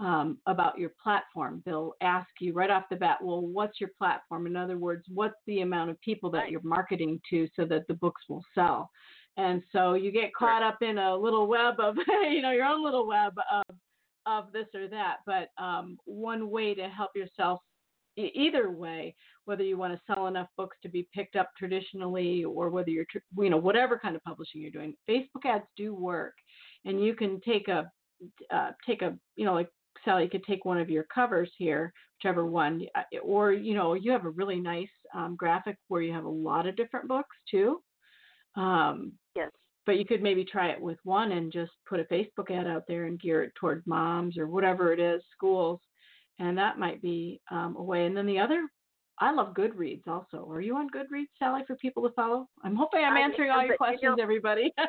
[0.00, 1.62] um, about your platform.
[1.66, 4.46] They'll ask you right off the bat, well, what's your platform?
[4.46, 7.94] In other words, what's the amount of people that you're marketing to so that the
[7.94, 8.90] books will sell?
[9.38, 11.96] and so you get caught up in a little web of
[12.30, 13.76] you know your own little web of
[14.26, 17.60] of this or that but um, one way to help yourself
[18.18, 22.68] either way whether you want to sell enough books to be picked up traditionally or
[22.70, 23.06] whether you're
[23.38, 26.34] you know whatever kind of publishing you're doing facebook ads do work
[26.84, 27.90] and you can take a
[28.52, 29.68] uh, take a you know like
[30.04, 33.94] Sally, you could take one of your covers here, whichever one, uh, or you know,
[33.94, 37.36] you have a really nice um, graphic where you have a lot of different books
[37.50, 37.80] too.
[38.56, 39.50] Um, yes.
[39.86, 42.84] But you could maybe try it with one and just put a Facebook ad out
[42.86, 45.80] there and gear it toward moms or whatever it is, schools,
[46.38, 48.06] and that might be um, a way.
[48.06, 48.68] And then the other,
[49.18, 50.48] I love Goodreads also.
[50.50, 52.48] Are you on Goodreads, Sally, for people to follow?
[52.62, 54.72] I'm hoping I'm answering all your questions, you know, everybody.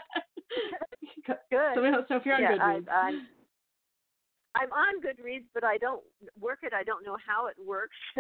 [1.28, 1.38] Good.
[1.76, 2.90] So, so if you're on yeah, Goodreads.
[2.90, 3.28] I, I'm,
[4.56, 6.04] I'm on Goodreads, but I don't
[6.40, 6.74] work it.
[6.74, 7.96] I don't know how it works.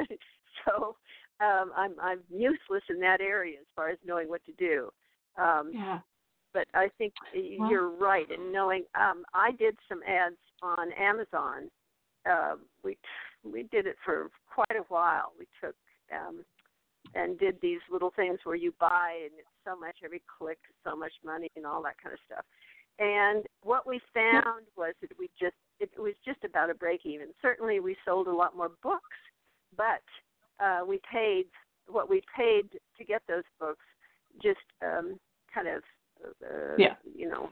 [0.65, 0.95] so
[1.41, 4.89] um, I'm I'm useless in that area as far as knowing what to do.
[5.37, 5.99] Um, yeah.
[6.53, 7.13] But I think
[7.59, 8.83] well, you're right in knowing.
[8.99, 11.69] Um, I did some ads on Amazon.
[12.29, 12.97] Uh, we
[13.43, 15.33] we did it for quite a while.
[15.37, 15.75] We took
[16.13, 16.43] um,
[17.15, 20.95] and did these little things where you buy and it's so much every click, so
[20.95, 22.45] much money, and all that kind of stuff.
[22.99, 27.27] And what we found was that we just it was just about a break even.
[27.41, 29.17] Certainly, we sold a lot more books,
[29.77, 30.03] but
[30.63, 31.45] uh, we paid
[31.87, 33.85] what we paid to get those books
[34.43, 35.17] just um,
[35.53, 35.81] kind of
[36.43, 36.95] uh, yeah.
[37.15, 37.49] you know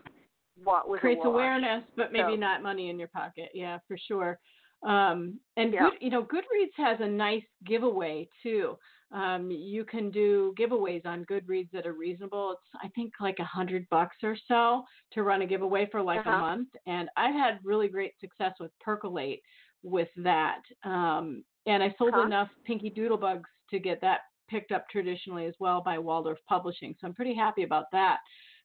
[0.64, 3.50] what was creates awareness, but maybe so, not money in your pocket.
[3.54, 4.40] Yeah, for sure.
[4.84, 5.90] Um, and yeah.
[5.90, 8.78] good, you know, Goodreads has a nice giveaway too.
[9.12, 12.52] Um, you can do giveaways on Goodreads that are reasonable.
[12.52, 16.20] It's I think like a hundred bucks or so to run a giveaway for like
[16.20, 16.30] uh-huh.
[16.30, 19.42] a month, and I've had really great success with Percolate
[19.84, 20.62] with that.
[20.84, 22.26] Um, and I sold uh-huh.
[22.26, 26.96] enough Pinky Doodlebugs to get that picked up traditionally as well by Waldorf Publishing.
[27.00, 28.18] So I'm pretty happy about that.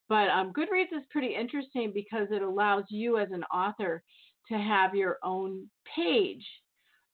[0.09, 4.03] But um, Goodreads is pretty interesting because it allows you as an author
[4.51, 6.45] to have your own page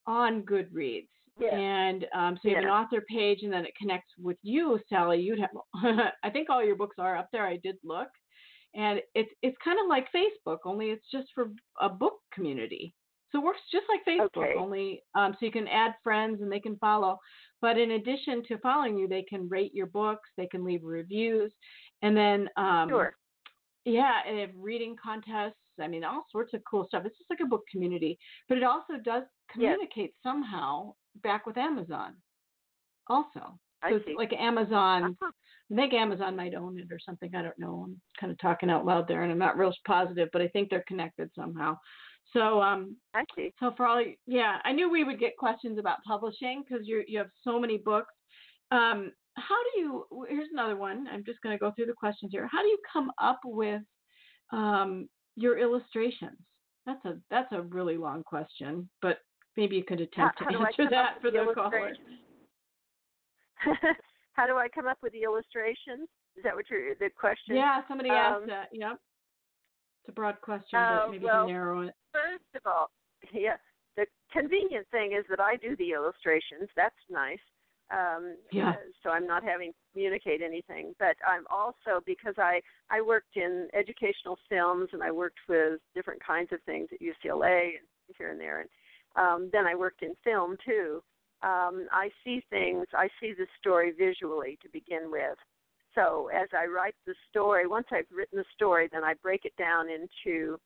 [0.06, 1.08] on Goodreads.
[1.40, 1.54] Yeah.
[1.56, 2.70] And um, so you have yeah.
[2.70, 5.20] an author page, and then it connects with you, Sally.
[5.20, 5.50] You'd have,
[6.24, 7.46] I think all your books are up there.
[7.46, 8.08] I did look,
[8.74, 11.50] and it's it's kind of like Facebook, only it's just for
[11.80, 12.92] a book community.
[13.30, 14.58] So it works just like Facebook, okay.
[14.58, 17.18] only um, so you can add friends and they can follow.
[17.60, 21.52] But in addition to following you, they can rate your books, they can leave reviews,
[22.02, 23.12] and then um, sure.
[23.88, 25.56] Yeah, and they have reading contests.
[25.80, 27.04] I mean, all sorts of cool stuff.
[27.06, 28.18] It's just like a book community,
[28.48, 30.22] but it also does communicate yes.
[30.22, 32.14] somehow back with Amazon.
[33.08, 34.14] Also, I so it's see.
[34.16, 35.04] like Amazon.
[35.04, 35.30] Uh-huh.
[35.70, 37.34] I think Amazon might own it or something.
[37.34, 37.84] I don't know.
[37.86, 40.68] I'm kind of talking out loud there, and I'm not real positive, but I think
[40.68, 41.76] they're connected somehow.
[42.32, 43.52] So um, I see.
[43.60, 47.18] So for all, yeah, I knew we would get questions about publishing because you you
[47.18, 48.12] have so many books,
[48.70, 50.06] Um, how do you?
[50.28, 51.06] Here's another one.
[51.12, 52.48] I'm just going to go through the questions here.
[52.50, 53.82] How do you come up with
[54.52, 56.38] um, your illustrations?
[56.86, 59.18] That's a that's a really long question, but
[59.56, 61.92] maybe you could attempt how, to how answer that for the, the caller.
[64.32, 66.08] how do I come up with the illustrations?
[66.36, 67.56] Is that what your the question?
[67.56, 68.68] Yeah, somebody asked um, that.
[68.72, 68.92] Yep.
[68.92, 71.94] It's a broad question, uh, but maybe well, narrow it.
[72.12, 72.90] First of all,
[73.32, 73.56] yeah,
[73.96, 76.70] the convenient thing is that I do the illustrations.
[76.76, 77.38] That's nice.
[77.90, 78.74] Um, yeah.
[79.02, 82.60] So I'm not having to communicate anything, but I'm also because I
[82.90, 87.78] I worked in educational films and I worked with different kinds of things at UCLA
[87.78, 87.86] and
[88.18, 88.68] here and there, and
[89.16, 91.02] um, then I worked in film too.
[91.42, 92.86] Um, I see things.
[92.94, 95.38] I see the story visually to begin with.
[95.94, 99.56] So as I write the story, once I've written the story, then I break it
[99.56, 100.58] down into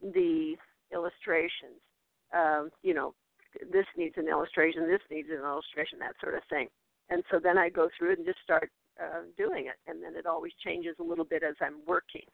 [0.00, 0.54] the
[0.92, 1.80] illustrations.
[2.32, 3.14] Um, you know,
[3.72, 6.68] this needs an illustration, this needs an illustration, that sort of thing.
[7.10, 8.70] And so then I go through it and just start
[9.00, 12.26] uh, doing it, and then it always changes a little bit as I'm working.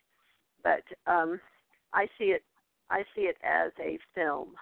[0.62, 1.40] But um,
[1.92, 2.42] I see it,
[2.90, 4.54] I see it as a film.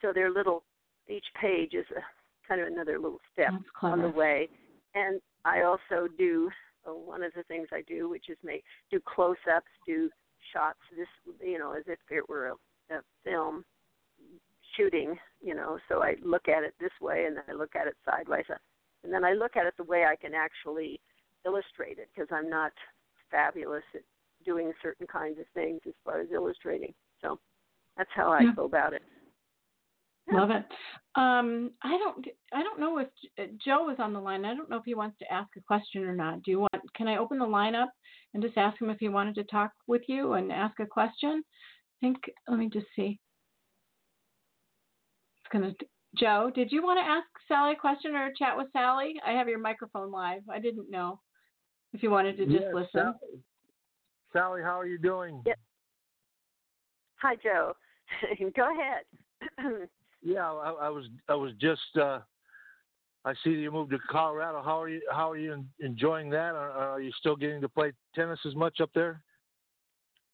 [0.00, 0.64] So they're little.
[1.08, 2.00] Each page is a
[2.48, 3.52] kind of another little step
[3.82, 4.48] on the way.
[4.94, 6.50] And I also do
[6.86, 10.10] uh, one of the things I do, which is make do close-ups, do
[10.52, 10.78] shots.
[10.96, 11.08] This,
[11.40, 13.64] you know, as if it were a, a film
[14.76, 15.16] shooting.
[15.40, 17.96] You know, so I look at it this way, and then I look at it
[18.04, 18.44] sideways,
[19.04, 21.00] and then I look at it the way I can actually
[21.44, 22.72] illustrate it because I'm not
[23.30, 24.02] fabulous at
[24.44, 26.92] doing certain kinds of things as far as illustrating.
[27.20, 27.38] So
[27.96, 28.52] that's how I yeah.
[28.54, 29.02] go about it.
[30.30, 30.64] Love it.
[31.16, 32.26] Um, I don't.
[32.54, 33.08] I don't know if
[33.38, 34.44] uh, Joe is on the line.
[34.44, 36.42] I don't know if he wants to ask a question or not.
[36.42, 36.82] Do you want?
[36.96, 37.90] Can I open the line up
[38.32, 41.42] and just ask him if he wanted to talk with you and ask a question?
[41.44, 42.18] I think.
[42.48, 43.18] Let me just see.
[45.52, 45.74] It's gonna.
[46.16, 49.14] Joe, did you want to ask Sally a question or chat with Sally?
[49.26, 50.42] I have your microphone live.
[50.50, 51.20] I didn't know
[51.94, 52.90] if you wanted to just yes, listen.
[52.92, 53.42] Sally.
[54.32, 55.42] Sally, how are you doing?
[55.46, 55.58] Yep.
[57.16, 57.74] Hi, Joe.
[58.56, 59.88] Go ahead.
[60.24, 62.20] Yeah, I, I was I was just uh,
[63.24, 64.62] I see you moved to Colorado.
[64.62, 66.54] How are you how are you enjoying that?
[66.54, 69.20] Are, are you still getting to play tennis as much up there?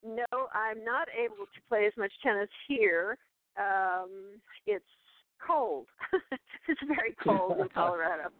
[0.04, 3.16] No, I'm not able to play as much tennis here.
[3.58, 4.10] Um,
[4.66, 4.84] it's
[5.44, 5.86] cold.
[6.68, 8.30] it's very cold in Colorado,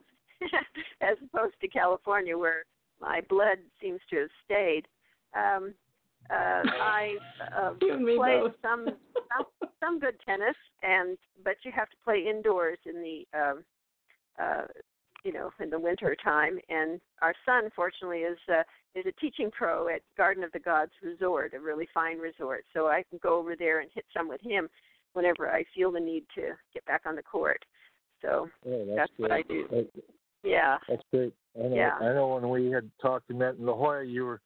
[1.01, 2.65] as opposed to California, where
[3.01, 4.83] my blood seems to have stayed.
[5.37, 5.75] Um,
[6.31, 7.17] uh, I
[7.57, 13.03] uh, played some, some some good tennis, and but you have to play indoors in
[13.03, 13.65] the um,
[14.41, 14.65] uh,
[15.25, 16.59] you know in the winter time.
[16.69, 18.63] And our son, fortunately, is uh,
[18.95, 22.65] is a teaching pro at Garden of the Gods Resort, a really fine resort.
[22.75, 24.69] So I can go over there and hit some with him
[25.13, 27.65] whenever I feel the need to get back on the court.
[28.23, 29.67] So oh, that's, that's what I do.
[29.71, 29.87] That's,
[30.43, 30.79] yeah.
[30.89, 31.35] That's great.
[31.57, 31.95] I know, yeah.
[32.01, 34.41] I know when we had talked and met in La Jolla, you were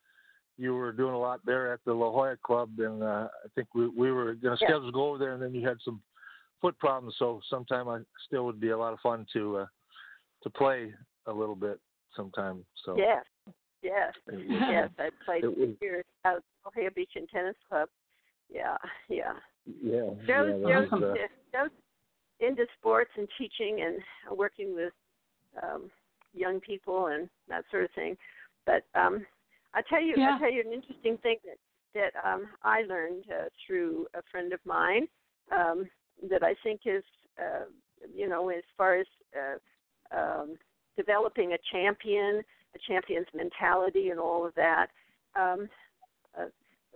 [0.58, 3.68] you were doing a lot there at the La Jolla Club, and uh, I think
[3.74, 6.00] we we were going to schedule to go over there, and then you had some
[6.60, 7.14] foot problems.
[7.18, 9.66] So sometime I still would be a lot of fun to uh,
[10.42, 10.92] to play
[11.26, 11.80] a little bit
[12.16, 12.64] sometime.
[12.84, 13.24] So yes,
[13.82, 14.88] yes, yes.
[14.98, 16.34] I played was, here at
[16.64, 17.88] La Jolla Beach and Tennis Club.
[18.52, 18.76] Yeah,
[19.08, 19.32] yeah.
[19.82, 20.10] Yeah.
[20.26, 21.14] Joe's, yeah, Joe's, uh,
[21.52, 21.70] Joe's
[22.40, 24.92] into sports and teaching and working with
[25.62, 25.90] um,
[26.34, 28.16] young people and that sort of thing.
[28.66, 29.24] But um,
[29.74, 30.36] I tell you, yeah.
[30.36, 31.56] I tell you an interesting thing that
[31.94, 35.06] that um, I learned uh, through a friend of mine
[35.54, 35.88] um,
[36.30, 37.04] that I think is,
[37.38, 37.64] uh,
[38.14, 40.56] you know, as far as uh, um,
[40.96, 42.42] developing a champion,
[42.74, 44.86] a champion's mentality, and all of that.
[45.36, 45.66] Um, uh,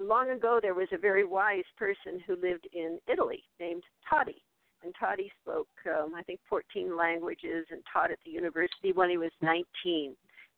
[0.00, 4.42] long ago, there was a very wise person who lived in Italy named Totti.
[4.82, 9.18] And Totti spoke, um, I think, 14 languages and taught at the university when he
[9.18, 9.64] was 19.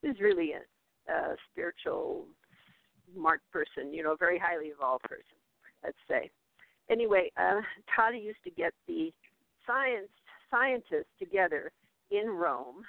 [0.02, 2.26] He was really a uh, spiritual,
[3.14, 5.38] smart person, you know, a very highly evolved person,
[5.82, 6.30] let's say.
[6.90, 7.60] Anyway, uh,
[7.96, 9.12] Totti used to get the
[9.66, 10.08] science
[10.50, 11.70] scientists together
[12.10, 12.82] in Rome,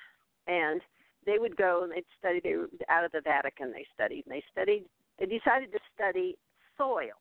[0.47, 0.81] and
[1.25, 2.39] they would go and they'd study.
[2.43, 3.71] They were out of the Vatican.
[3.71, 4.85] They studied, and they studied.
[5.19, 6.37] They decided to study
[6.77, 7.17] soil,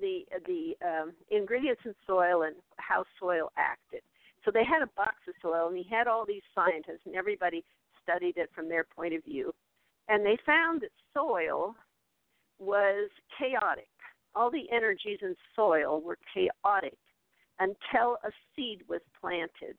[0.00, 4.00] the the um, ingredients in soil and how soil acted.
[4.44, 7.62] So they had a box of soil, and he had all these scientists, and everybody
[8.02, 9.52] studied it from their point of view
[10.10, 11.74] and they found that soil
[12.58, 13.08] was
[13.38, 13.88] chaotic.
[14.34, 16.98] All the energies in soil were chaotic
[17.60, 19.76] until a seed was planted.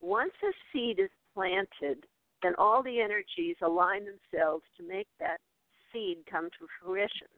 [0.00, 2.04] Once a seed is planted,
[2.42, 5.40] then all the energies align themselves to make that
[5.92, 7.28] seed come to fruition.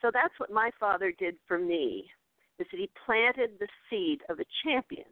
[0.00, 2.10] So that's what my father did for me,
[2.58, 5.08] is that he planted the seed of a champion.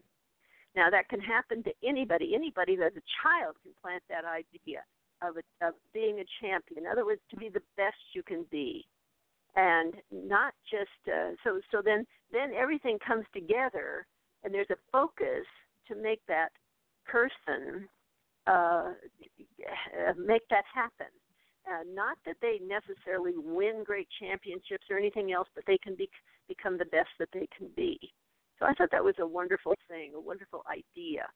[0.76, 2.34] Now that can happen to anybody.
[2.34, 4.82] Anybody that's a child can plant that idea
[5.20, 6.84] of a, of being a champion.
[6.84, 8.86] In other words, to be the best you can be,
[9.56, 11.60] and not just uh, so.
[11.72, 14.06] So then, then everything comes together,
[14.44, 15.46] and there's a focus
[15.88, 16.50] to make that
[17.04, 17.88] person
[18.46, 18.92] uh,
[20.16, 21.08] make that happen.
[21.68, 26.08] Uh, not that they necessarily win great championships or anything else, but they can be,
[26.48, 27.98] become the best that they can be.
[28.58, 31.26] So I thought that was a wonderful thing, a wonderful idea.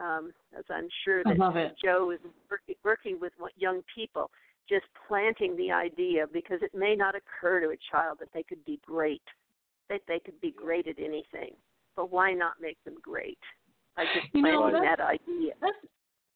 [0.00, 2.20] Um, as I'm sure that Joe is
[2.84, 4.30] working with young people,
[4.68, 8.64] just planting the idea because it may not occur to a child that they could
[8.64, 9.22] be great,
[9.88, 11.54] that they could be great at anything.
[11.94, 13.38] But why not make them great
[13.96, 15.54] I just planting you know, that idea?
[15.60, 15.76] That's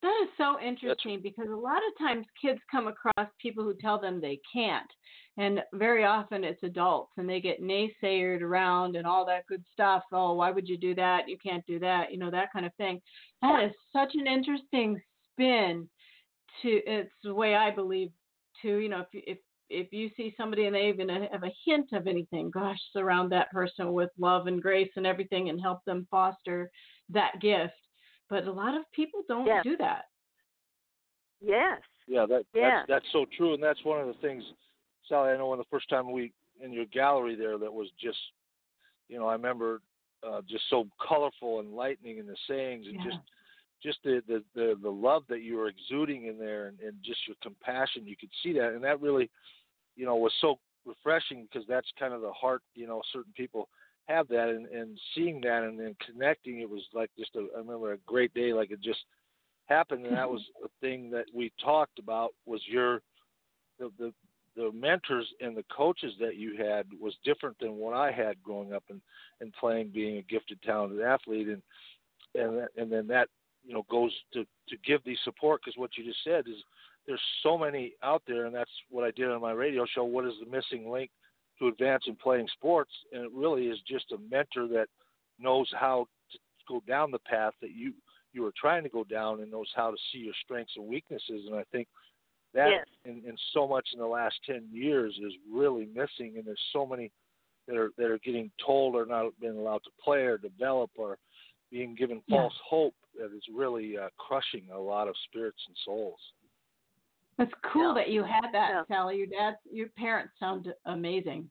[0.03, 4.01] that is so interesting because a lot of times kids come across people who tell
[4.01, 4.91] them they can't.
[5.37, 10.03] And very often it's adults and they get naysayered around and all that good stuff.
[10.13, 11.29] Oh, why would you do that?
[11.29, 13.01] You can't do that, you know, that kind of thing.
[13.43, 15.01] That is such an interesting
[15.33, 15.89] spin
[16.63, 18.11] to it's the way I believe
[18.63, 19.39] to, you know, if if
[19.69, 23.53] if you see somebody and they even have a hint of anything, gosh, surround that
[23.53, 26.71] person with love and grace and everything and help them foster
[27.11, 27.75] that gift
[28.31, 29.63] but a lot of people don't yes.
[29.65, 30.05] do that.
[31.41, 31.81] Yes.
[32.07, 32.85] Yeah, that yes.
[32.89, 34.43] that's that's so true, and that's one of the things,
[35.09, 35.33] Sally.
[35.33, 38.19] I know when the first time we in your gallery there, that was just,
[39.09, 39.81] you know, I remember
[40.27, 43.05] uh, just so colorful and lightning in the sayings, and yeah.
[43.05, 43.19] just
[43.83, 47.21] just the, the the the love that you were exuding in there, and, and just
[47.27, 48.07] your compassion.
[48.07, 49.31] You could see that, and that really,
[49.97, 52.63] you know, was so refreshing because that's kind of the heart.
[52.75, 53.69] You know, certain people
[54.11, 57.59] have that and, and seeing that and then connecting it was like just a I
[57.59, 59.01] remember a great day like it just
[59.67, 60.35] happened and that mm-hmm.
[60.35, 63.03] was a thing that we talked about was your
[63.79, 64.13] the the
[64.57, 68.73] the mentors and the coaches that you had was different than what I had growing
[68.73, 69.01] up and
[69.41, 71.63] and playing being a gifted talented athlete and
[72.35, 73.29] and and then that
[73.65, 76.57] you know goes to to give the support because what you just said is
[77.07, 80.27] there's so many out there and that's what I did on my radio show what
[80.27, 81.11] is the missing link
[81.61, 84.87] to advance in playing sports, and it really is just a mentor that
[85.39, 86.39] knows how to
[86.69, 87.93] go down the path that you
[88.33, 91.47] you are trying to go down and knows how to see your strengths and weaknesses.
[91.47, 91.89] And I think
[92.55, 92.87] that yes.
[93.05, 96.87] in, in so much in the last ten years is really missing, and there's so
[96.87, 97.11] many
[97.67, 101.19] that are that are getting told or not being allowed to play or develop or
[101.71, 102.69] being given false yeah.
[102.69, 106.19] hope that is really uh, crushing a lot of spirits and souls.
[107.41, 108.03] That's cool yeah.
[108.03, 108.83] that you had that, yeah.
[108.87, 109.17] Sally.
[109.17, 111.49] Your dad, your parents sound amazing.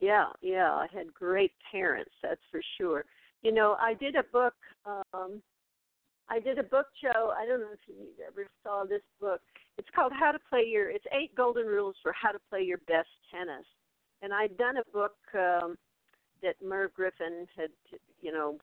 [0.00, 3.04] Yeah, yeah, I had great parents, that's for sure.
[3.42, 4.54] You know, I did a book.
[4.86, 5.42] um
[6.30, 7.34] I did a book, Joe.
[7.36, 9.42] I don't know if you ever saw this book.
[9.76, 10.88] It's called How to Play Your.
[10.88, 13.66] It's eight golden rules for how to play your best tennis.
[14.22, 15.76] And I'd done a book um
[16.42, 17.68] that Merv Griffin had,
[18.22, 18.56] you know,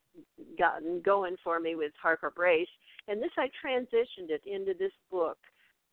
[0.58, 2.68] gotten going for me with Harcourt Brace,
[3.08, 5.38] and this I transitioned it into this book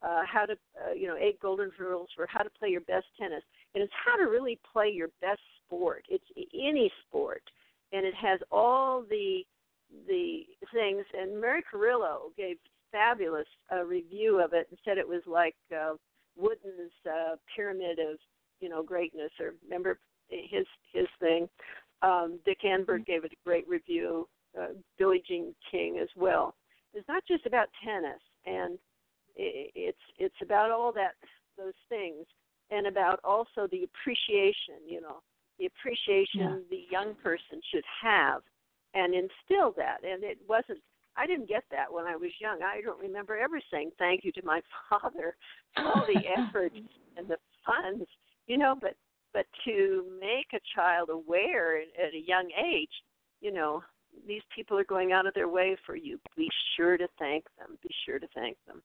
[0.01, 3.05] uh, how to, uh, you know, eight golden rules for how to play your best
[3.19, 3.43] tennis,
[3.73, 6.05] and it's how to really play your best sport.
[6.09, 7.43] It's any sport,
[7.91, 9.43] and it has all the
[10.07, 10.41] the
[10.73, 11.05] things.
[11.17, 12.57] And Mary Carillo gave
[12.91, 15.93] fabulous uh, review of it and said it was like uh,
[16.37, 18.17] Wooden's uh, pyramid of,
[18.59, 19.31] you know, greatness.
[19.39, 21.47] Or remember his his thing.
[22.01, 23.03] Um, Dick Enberg mm-hmm.
[23.03, 24.27] gave it a great review.
[24.59, 24.67] Uh,
[24.97, 26.55] Billie Jean King as well.
[26.93, 28.77] It's not just about tennis and
[29.35, 31.13] it's it's about all that
[31.57, 32.25] those things
[32.71, 35.21] and about also the appreciation you know
[35.59, 36.55] the appreciation yeah.
[36.69, 38.41] the young person should have
[38.93, 39.97] and instill that.
[40.03, 40.79] And it wasn't
[41.17, 42.59] i didn't get that when i was young.
[42.61, 45.35] I don't remember ever saying thank you to my father
[45.75, 46.73] for all the effort
[47.17, 48.05] and the funds
[48.47, 48.95] you know but
[49.33, 52.89] but to make a child aware at a young age
[53.41, 53.83] you know
[54.27, 56.19] these people are going out of their way for you.
[56.37, 57.77] Be sure to thank them.
[57.83, 58.81] Be sure to thank them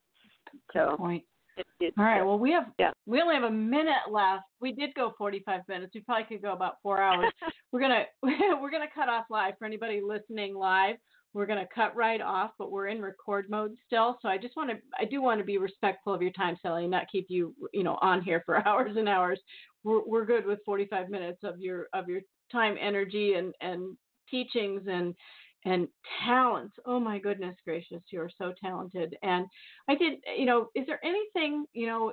[0.73, 1.25] Good so point.
[1.57, 2.20] It, it, All right.
[2.31, 2.93] Well, we have yeah.
[3.07, 4.45] we only have a minute left.
[4.61, 5.91] We did go 45 minutes.
[5.97, 7.33] We probably could go about four hours.
[7.73, 10.95] we're gonna we're gonna cut off live for anybody listening live.
[11.35, 14.17] We're gonna cut right off, but we're in record mode still.
[14.23, 16.83] So I just want to I do want to be respectful of your time, Sally,
[16.83, 19.41] and not keep you you know on here for hours and hours.
[19.83, 22.21] We're we're good with 45 minutes of your of your
[22.53, 23.97] time, energy, and and
[24.31, 25.17] teachings and
[25.65, 25.89] and
[26.25, 26.75] talents.
[26.87, 29.17] Oh my goodness gracious, you are so talented.
[29.23, 29.47] And
[29.89, 32.13] I did, you know, is there anything, you know,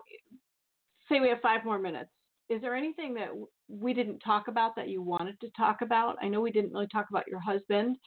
[1.09, 2.09] say we have five more minutes.
[2.49, 3.29] Is there anything that
[3.67, 6.17] we didn't talk about that you wanted to talk about?
[6.21, 7.97] I know we didn't really talk about your husband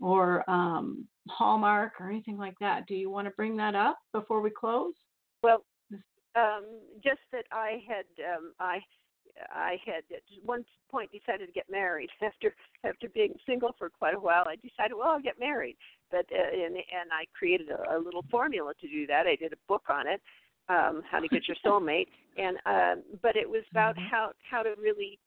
[0.00, 2.86] or um, Hallmark or anything like that.
[2.86, 4.94] Do you want to bring that up before we close?
[5.42, 5.64] Well,
[6.34, 6.64] um,
[7.04, 8.04] just that I had
[8.36, 8.78] um, I
[9.52, 12.54] I had at one point decided to get married after
[12.84, 14.44] after being single for quite a while.
[14.46, 15.76] I decided, well, I'll get married,
[16.10, 19.26] but uh, and and I created a, a little formula to do that.
[19.26, 20.20] I did a book on it,
[20.68, 24.08] um, how to get your soulmate, and um, but it was about mm-hmm.
[24.10, 25.18] how how to really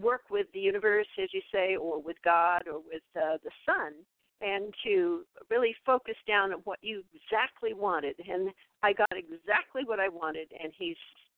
[0.00, 3.92] work with the universe, as you say, or with God, or with uh, the sun,
[4.40, 8.16] and to really focus down on what you exactly wanted.
[8.28, 8.50] And
[8.82, 10.96] I got exactly what I wanted, and He's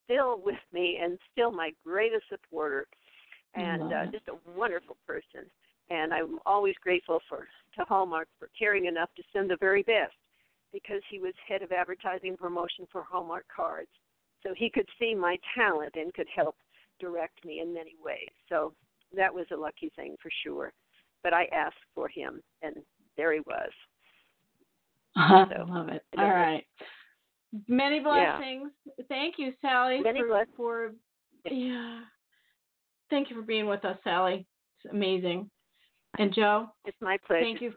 [0.09, 2.87] still with me and still my greatest supporter,
[3.55, 5.49] and uh, just a wonderful person.
[5.91, 7.47] And I'm always grateful for
[7.77, 10.15] to Hallmark for caring enough to send the very best,
[10.73, 13.89] because he was head of advertising promotion for Hallmark cards,
[14.43, 16.57] so he could see my talent and could help
[17.01, 18.29] direct me in many ways.
[18.49, 18.73] So
[19.17, 20.73] that was a lucky thing for sure.
[21.23, 22.77] But I asked for him, and
[23.17, 23.71] there he was.
[25.57, 26.03] So, love it.
[26.17, 26.65] All right.
[27.67, 28.71] Many blessings.
[28.85, 29.05] Yeah.
[29.09, 30.91] Thank you, Sally, Many for, for
[31.51, 32.01] yeah.
[33.11, 34.47] Thank you for being with us, Sally.
[34.85, 35.51] It's amazing.
[36.19, 37.43] And Joe, it's my pleasure.
[37.43, 37.73] Thank you.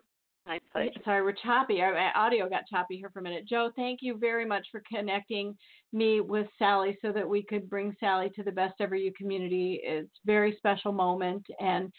[0.46, 0.92] My pleasure.
[1.06, 1.82] Sorry, we're choppy.
[1.82, 3.48] Our audio got choppy here for a minute.
[3.48, 5.56] Joe, thank you very much for connecting
[5.94, 9.80] me with Sally so that we could bring Sally to the Best Ever You community.
[9.84, 11.94] It's a very special moment, and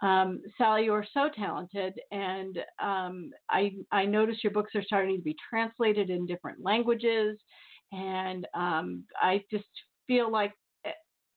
[0.00, 5.16] um, Sally, you are so talented, and um, I I notice your books are starting
[5.16, 7.36] to be translated in different languages,
[7.90, 9.64] and um, I just
[10.06, 10.52] feel like
[10.84, 10.90] eh,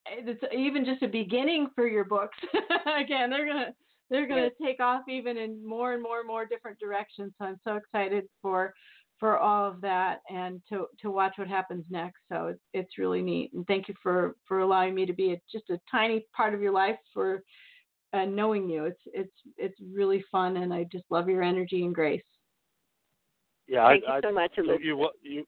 [0.07, 2.37] it's even just a beginning for your books.
[2.85, 3.73] Again, they're gonna
[4.11, 4.51] they're gonna yes.
[4.61, 7.33] take off even in more and more and more different directions.
[7.39, 8.73] So I'm so excited for
[9.19, 12.19] for all of that and to to watch what happens next.
[12.31, 13.53] So it's it's really neat.
[13.53, 16.61] And thank you for for allowing me to be a, just a tiny part of
[16.61, 17.41] your life for
[18.13, 18.85] and knowing you.
[18.85, 22.21] It's it's it's really fun, and I just love your energy and grace.
[23.67, 24.81] Yeah, thank I, you so much, Elizabeth.
[24.83, 25.45] You you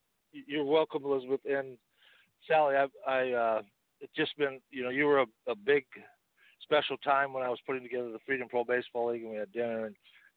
[0.48, 1.78] you're welcome, Elizabeth and
[2.48, 2.76] Sally.
[2.76, 3.62] I I uh,
[4.02, 5.86] it's just been you know you were a, a big
[6.62, 9.52] special time when I was putting together the Freedom Pro Baseball League, and we had
[9.52, 9.96] dinner and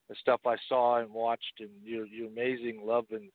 [0.08, 3.30] the stuff I saw and watched, and your your amazing love and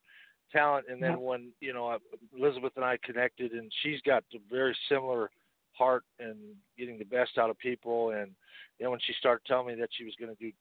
[0.51, 0.87] talent.
[0.89, 1.97] And then when you know
[2.37, 5.29] Elizabeth and I connected, and she's got a very similar
[5.73, 6.37] heart and
[6.77, 8.11] getting the best out of people.
[8.11, 8.31] And
[8.79, 10.51] then when she started telling me that she was going to do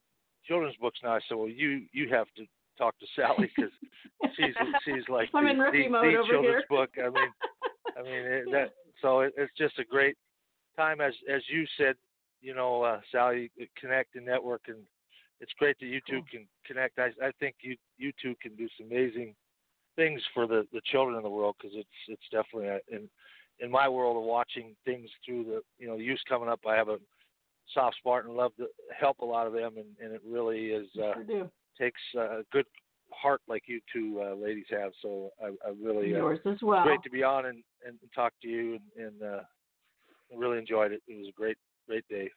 [0.47, 2.45] children's books now, I said, well, you you have to
[2.79, 3.73] talk to Sally because
[4.37, 4.55] she's
[4.85, 6.65] she's like I'm the, in rookie the, mode the over children's here.
[6.69, 6.91] book.
[6.99, 7.31] I mean,
[7.99, 8.71] I mean it, that.
[9.03, 10.17] So it, it's just a great
[10.77, 11.95] time, as as you said,
[12.41, 14.79] you know, uh, Sally, connect and network, and
[15.41, 16.99] it's great that you two can connect.
[16.99, 19.35] I I think you you two can do some amazing
[19.97, 23.09] things for the the children in the world because it's it's definitely a, and
[23.61, 26.75] in my world of watching things through the you know the youth coming up, I
[26.77, 26.99] have a
[27.75, 28.67] soft spot and love to
[28.99, 32.67] help a lot of them, and, and it really is uh, sure takes a good
[33.13, 34.93] heart like you two uh, ladies have.
[35.03, 36.85] So I, I really uh, yours uh, as well.
[36.85, 39.41] Great to be on and, and talk to you, and, and uh,
[40.37, 41.03] really enjoyed it.
[41.07, 41.57] It was a great
[41.87, 42.31] great day.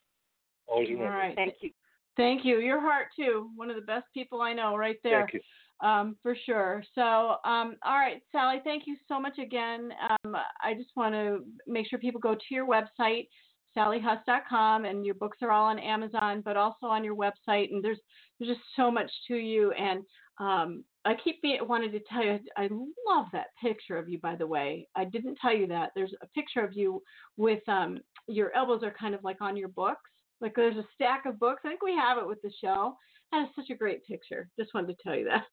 [0.67, 1.11] Always remember.
[1.11, 1.71] All right, thank you.
[2.15, 2.59] Thank you.
[2.59, 3.49] Your heart too.
[3.55, 5.21] One of the best people I know, right there.
[5.21, 5.39] Thank you
[5.81, 6.83] um, for sure.
[6.95, 9.91] So, um, all right, Sally, thank you so much again.
[10.09, 13.27] Um, I just want to make sure people go to your website,
[13.75, 17.71] sallyhuss.com, and your books are all on Amazon, but also on your website.
[17.71, 17.99] And there's
[18.39, 19.71] there's just so much to you.
[19.71, 20.03] And
[20.39, 22.69] um, I keep being, wanted to tell you, I
[23.07, 24.87] love that picture of you, by the way.
[24.95, 25.91] I didn't tell you that.
[25.95, 27.01] There's a picture of you
[27.37, 30.09] with um, your elbows are kind of like on your books.
[30.39, 31.61] Like there's a stack of books.
[31.65, 32.95] I think we have it with the show
[33.33, 34.49] that is such a great picture.
[34.59, 35.43] Just wanted to tell you that.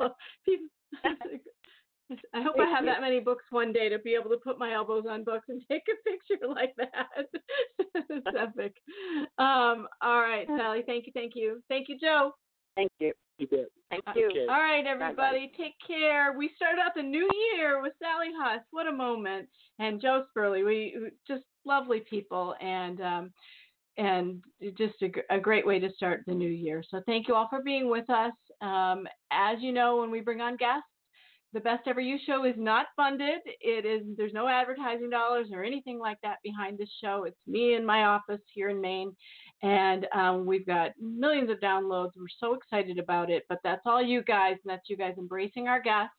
[2.34, 4.72] I hope I have that many books one day to be able to put my
[4.72, 7.26] elbows on books and take a picture like that.
[7.94, 8.74] it's epic.
[9.38, 10.82] Um, all right, Sally.
[10.86, 11.12] Thank you.
[11.14, 11.62] Thank you.
[11.68, 12.32] Thank you, Joe.
[12.76, 13.12] Thank you.
[13.38, 13.66] You bet.
[13.90, 14.28] Thank you.
[14.30, 14.46] Okay.
[14.48, 15.16] All right, everybody.
[15.16, 15.62] Bye-bye.
[15.62, 16.32] Take care.
[16.36, 18.62] We start out the new year with Sally Huss.
[18.70, 19.48] What a moment.
[19.78, 20.64] And Joe Spurley.
[20.64, 20.96] We
[21.28, 22.54] just lovely people.
[22.60, 23.32] And um,
[23.98, 24.42] and
[24.76, 26.82] just a, a, great way to start the new year.
[26.88, 28.32] So thank you all for being with us.
[28.60, 30.84] Um, as you know, when we bring on guests,
[31.52, 33.38] the Best Ever You show is not funded.
[33.60, 37.24] It is there's no advertising dollars or anything like that behind this show.
[37.24, 39.16] It's me in my office here in Maine,
[39.62, 42.10] and um, we've got millions of downloads.
[42.16, 43.44] We're so excited about it.
[43.48, 46.12] But that's all you guys, and that's you guys embracing our guests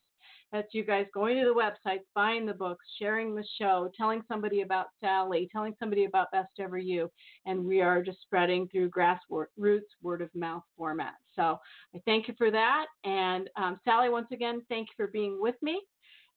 [0.51, 4.61] that's you guys going to the websites, buying the books, sharing the show, telling somebody
[4.61, 7.11] about Sally, telling somebody about Best Ever You.
[7.45, 11.15] And we are just spreading through grassroots word of mouth format.
[11.35, 11.59] So
[11.95, 12.85] I thank you for that.
[13.03, 15.81] And um, Sally, once again, thank you for being with me.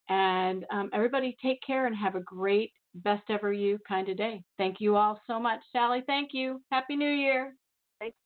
[0.09, 4.43] And um, everybody take care and have a great Best Ever You kind of day.
[4.59, 5.61] Thank you all so much.
[5.71, 6.61] Sally, thank you.
[6.73, 7.55] Happy New Year.
[8.01, 8.17] Thanks.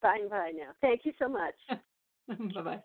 [0.00, 0.70] Bye bye now.
[0.80, 1.54] Thank you so much.
[2.54, 2.80] bye bye.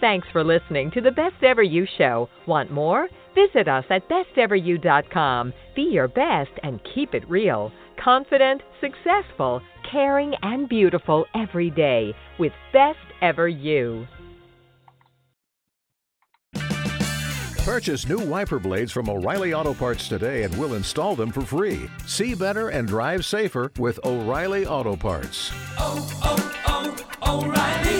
[0.00, 2.30] Thanks for listening to the Best Ever You Show.
[2.46, 3.06] Want more?
[3.34, 5.52] Visit us at besteveryou.com.
[5.76, 7.70] Be your best and keep it real.
[8.02, 9.60] Confident, successful,
[9.92, 14.06] caring, and beautiful every day with Best Ever You.
[17.64, 21.88] Purchase new wiper blades from O'Reilly Auto Parts today and we'll install them for free.
[22.06, 25.52] See better and drive safer with O'Reilly Auto Parts.
[25.78, 27.99] Oh, oh, oh, O'Reilly.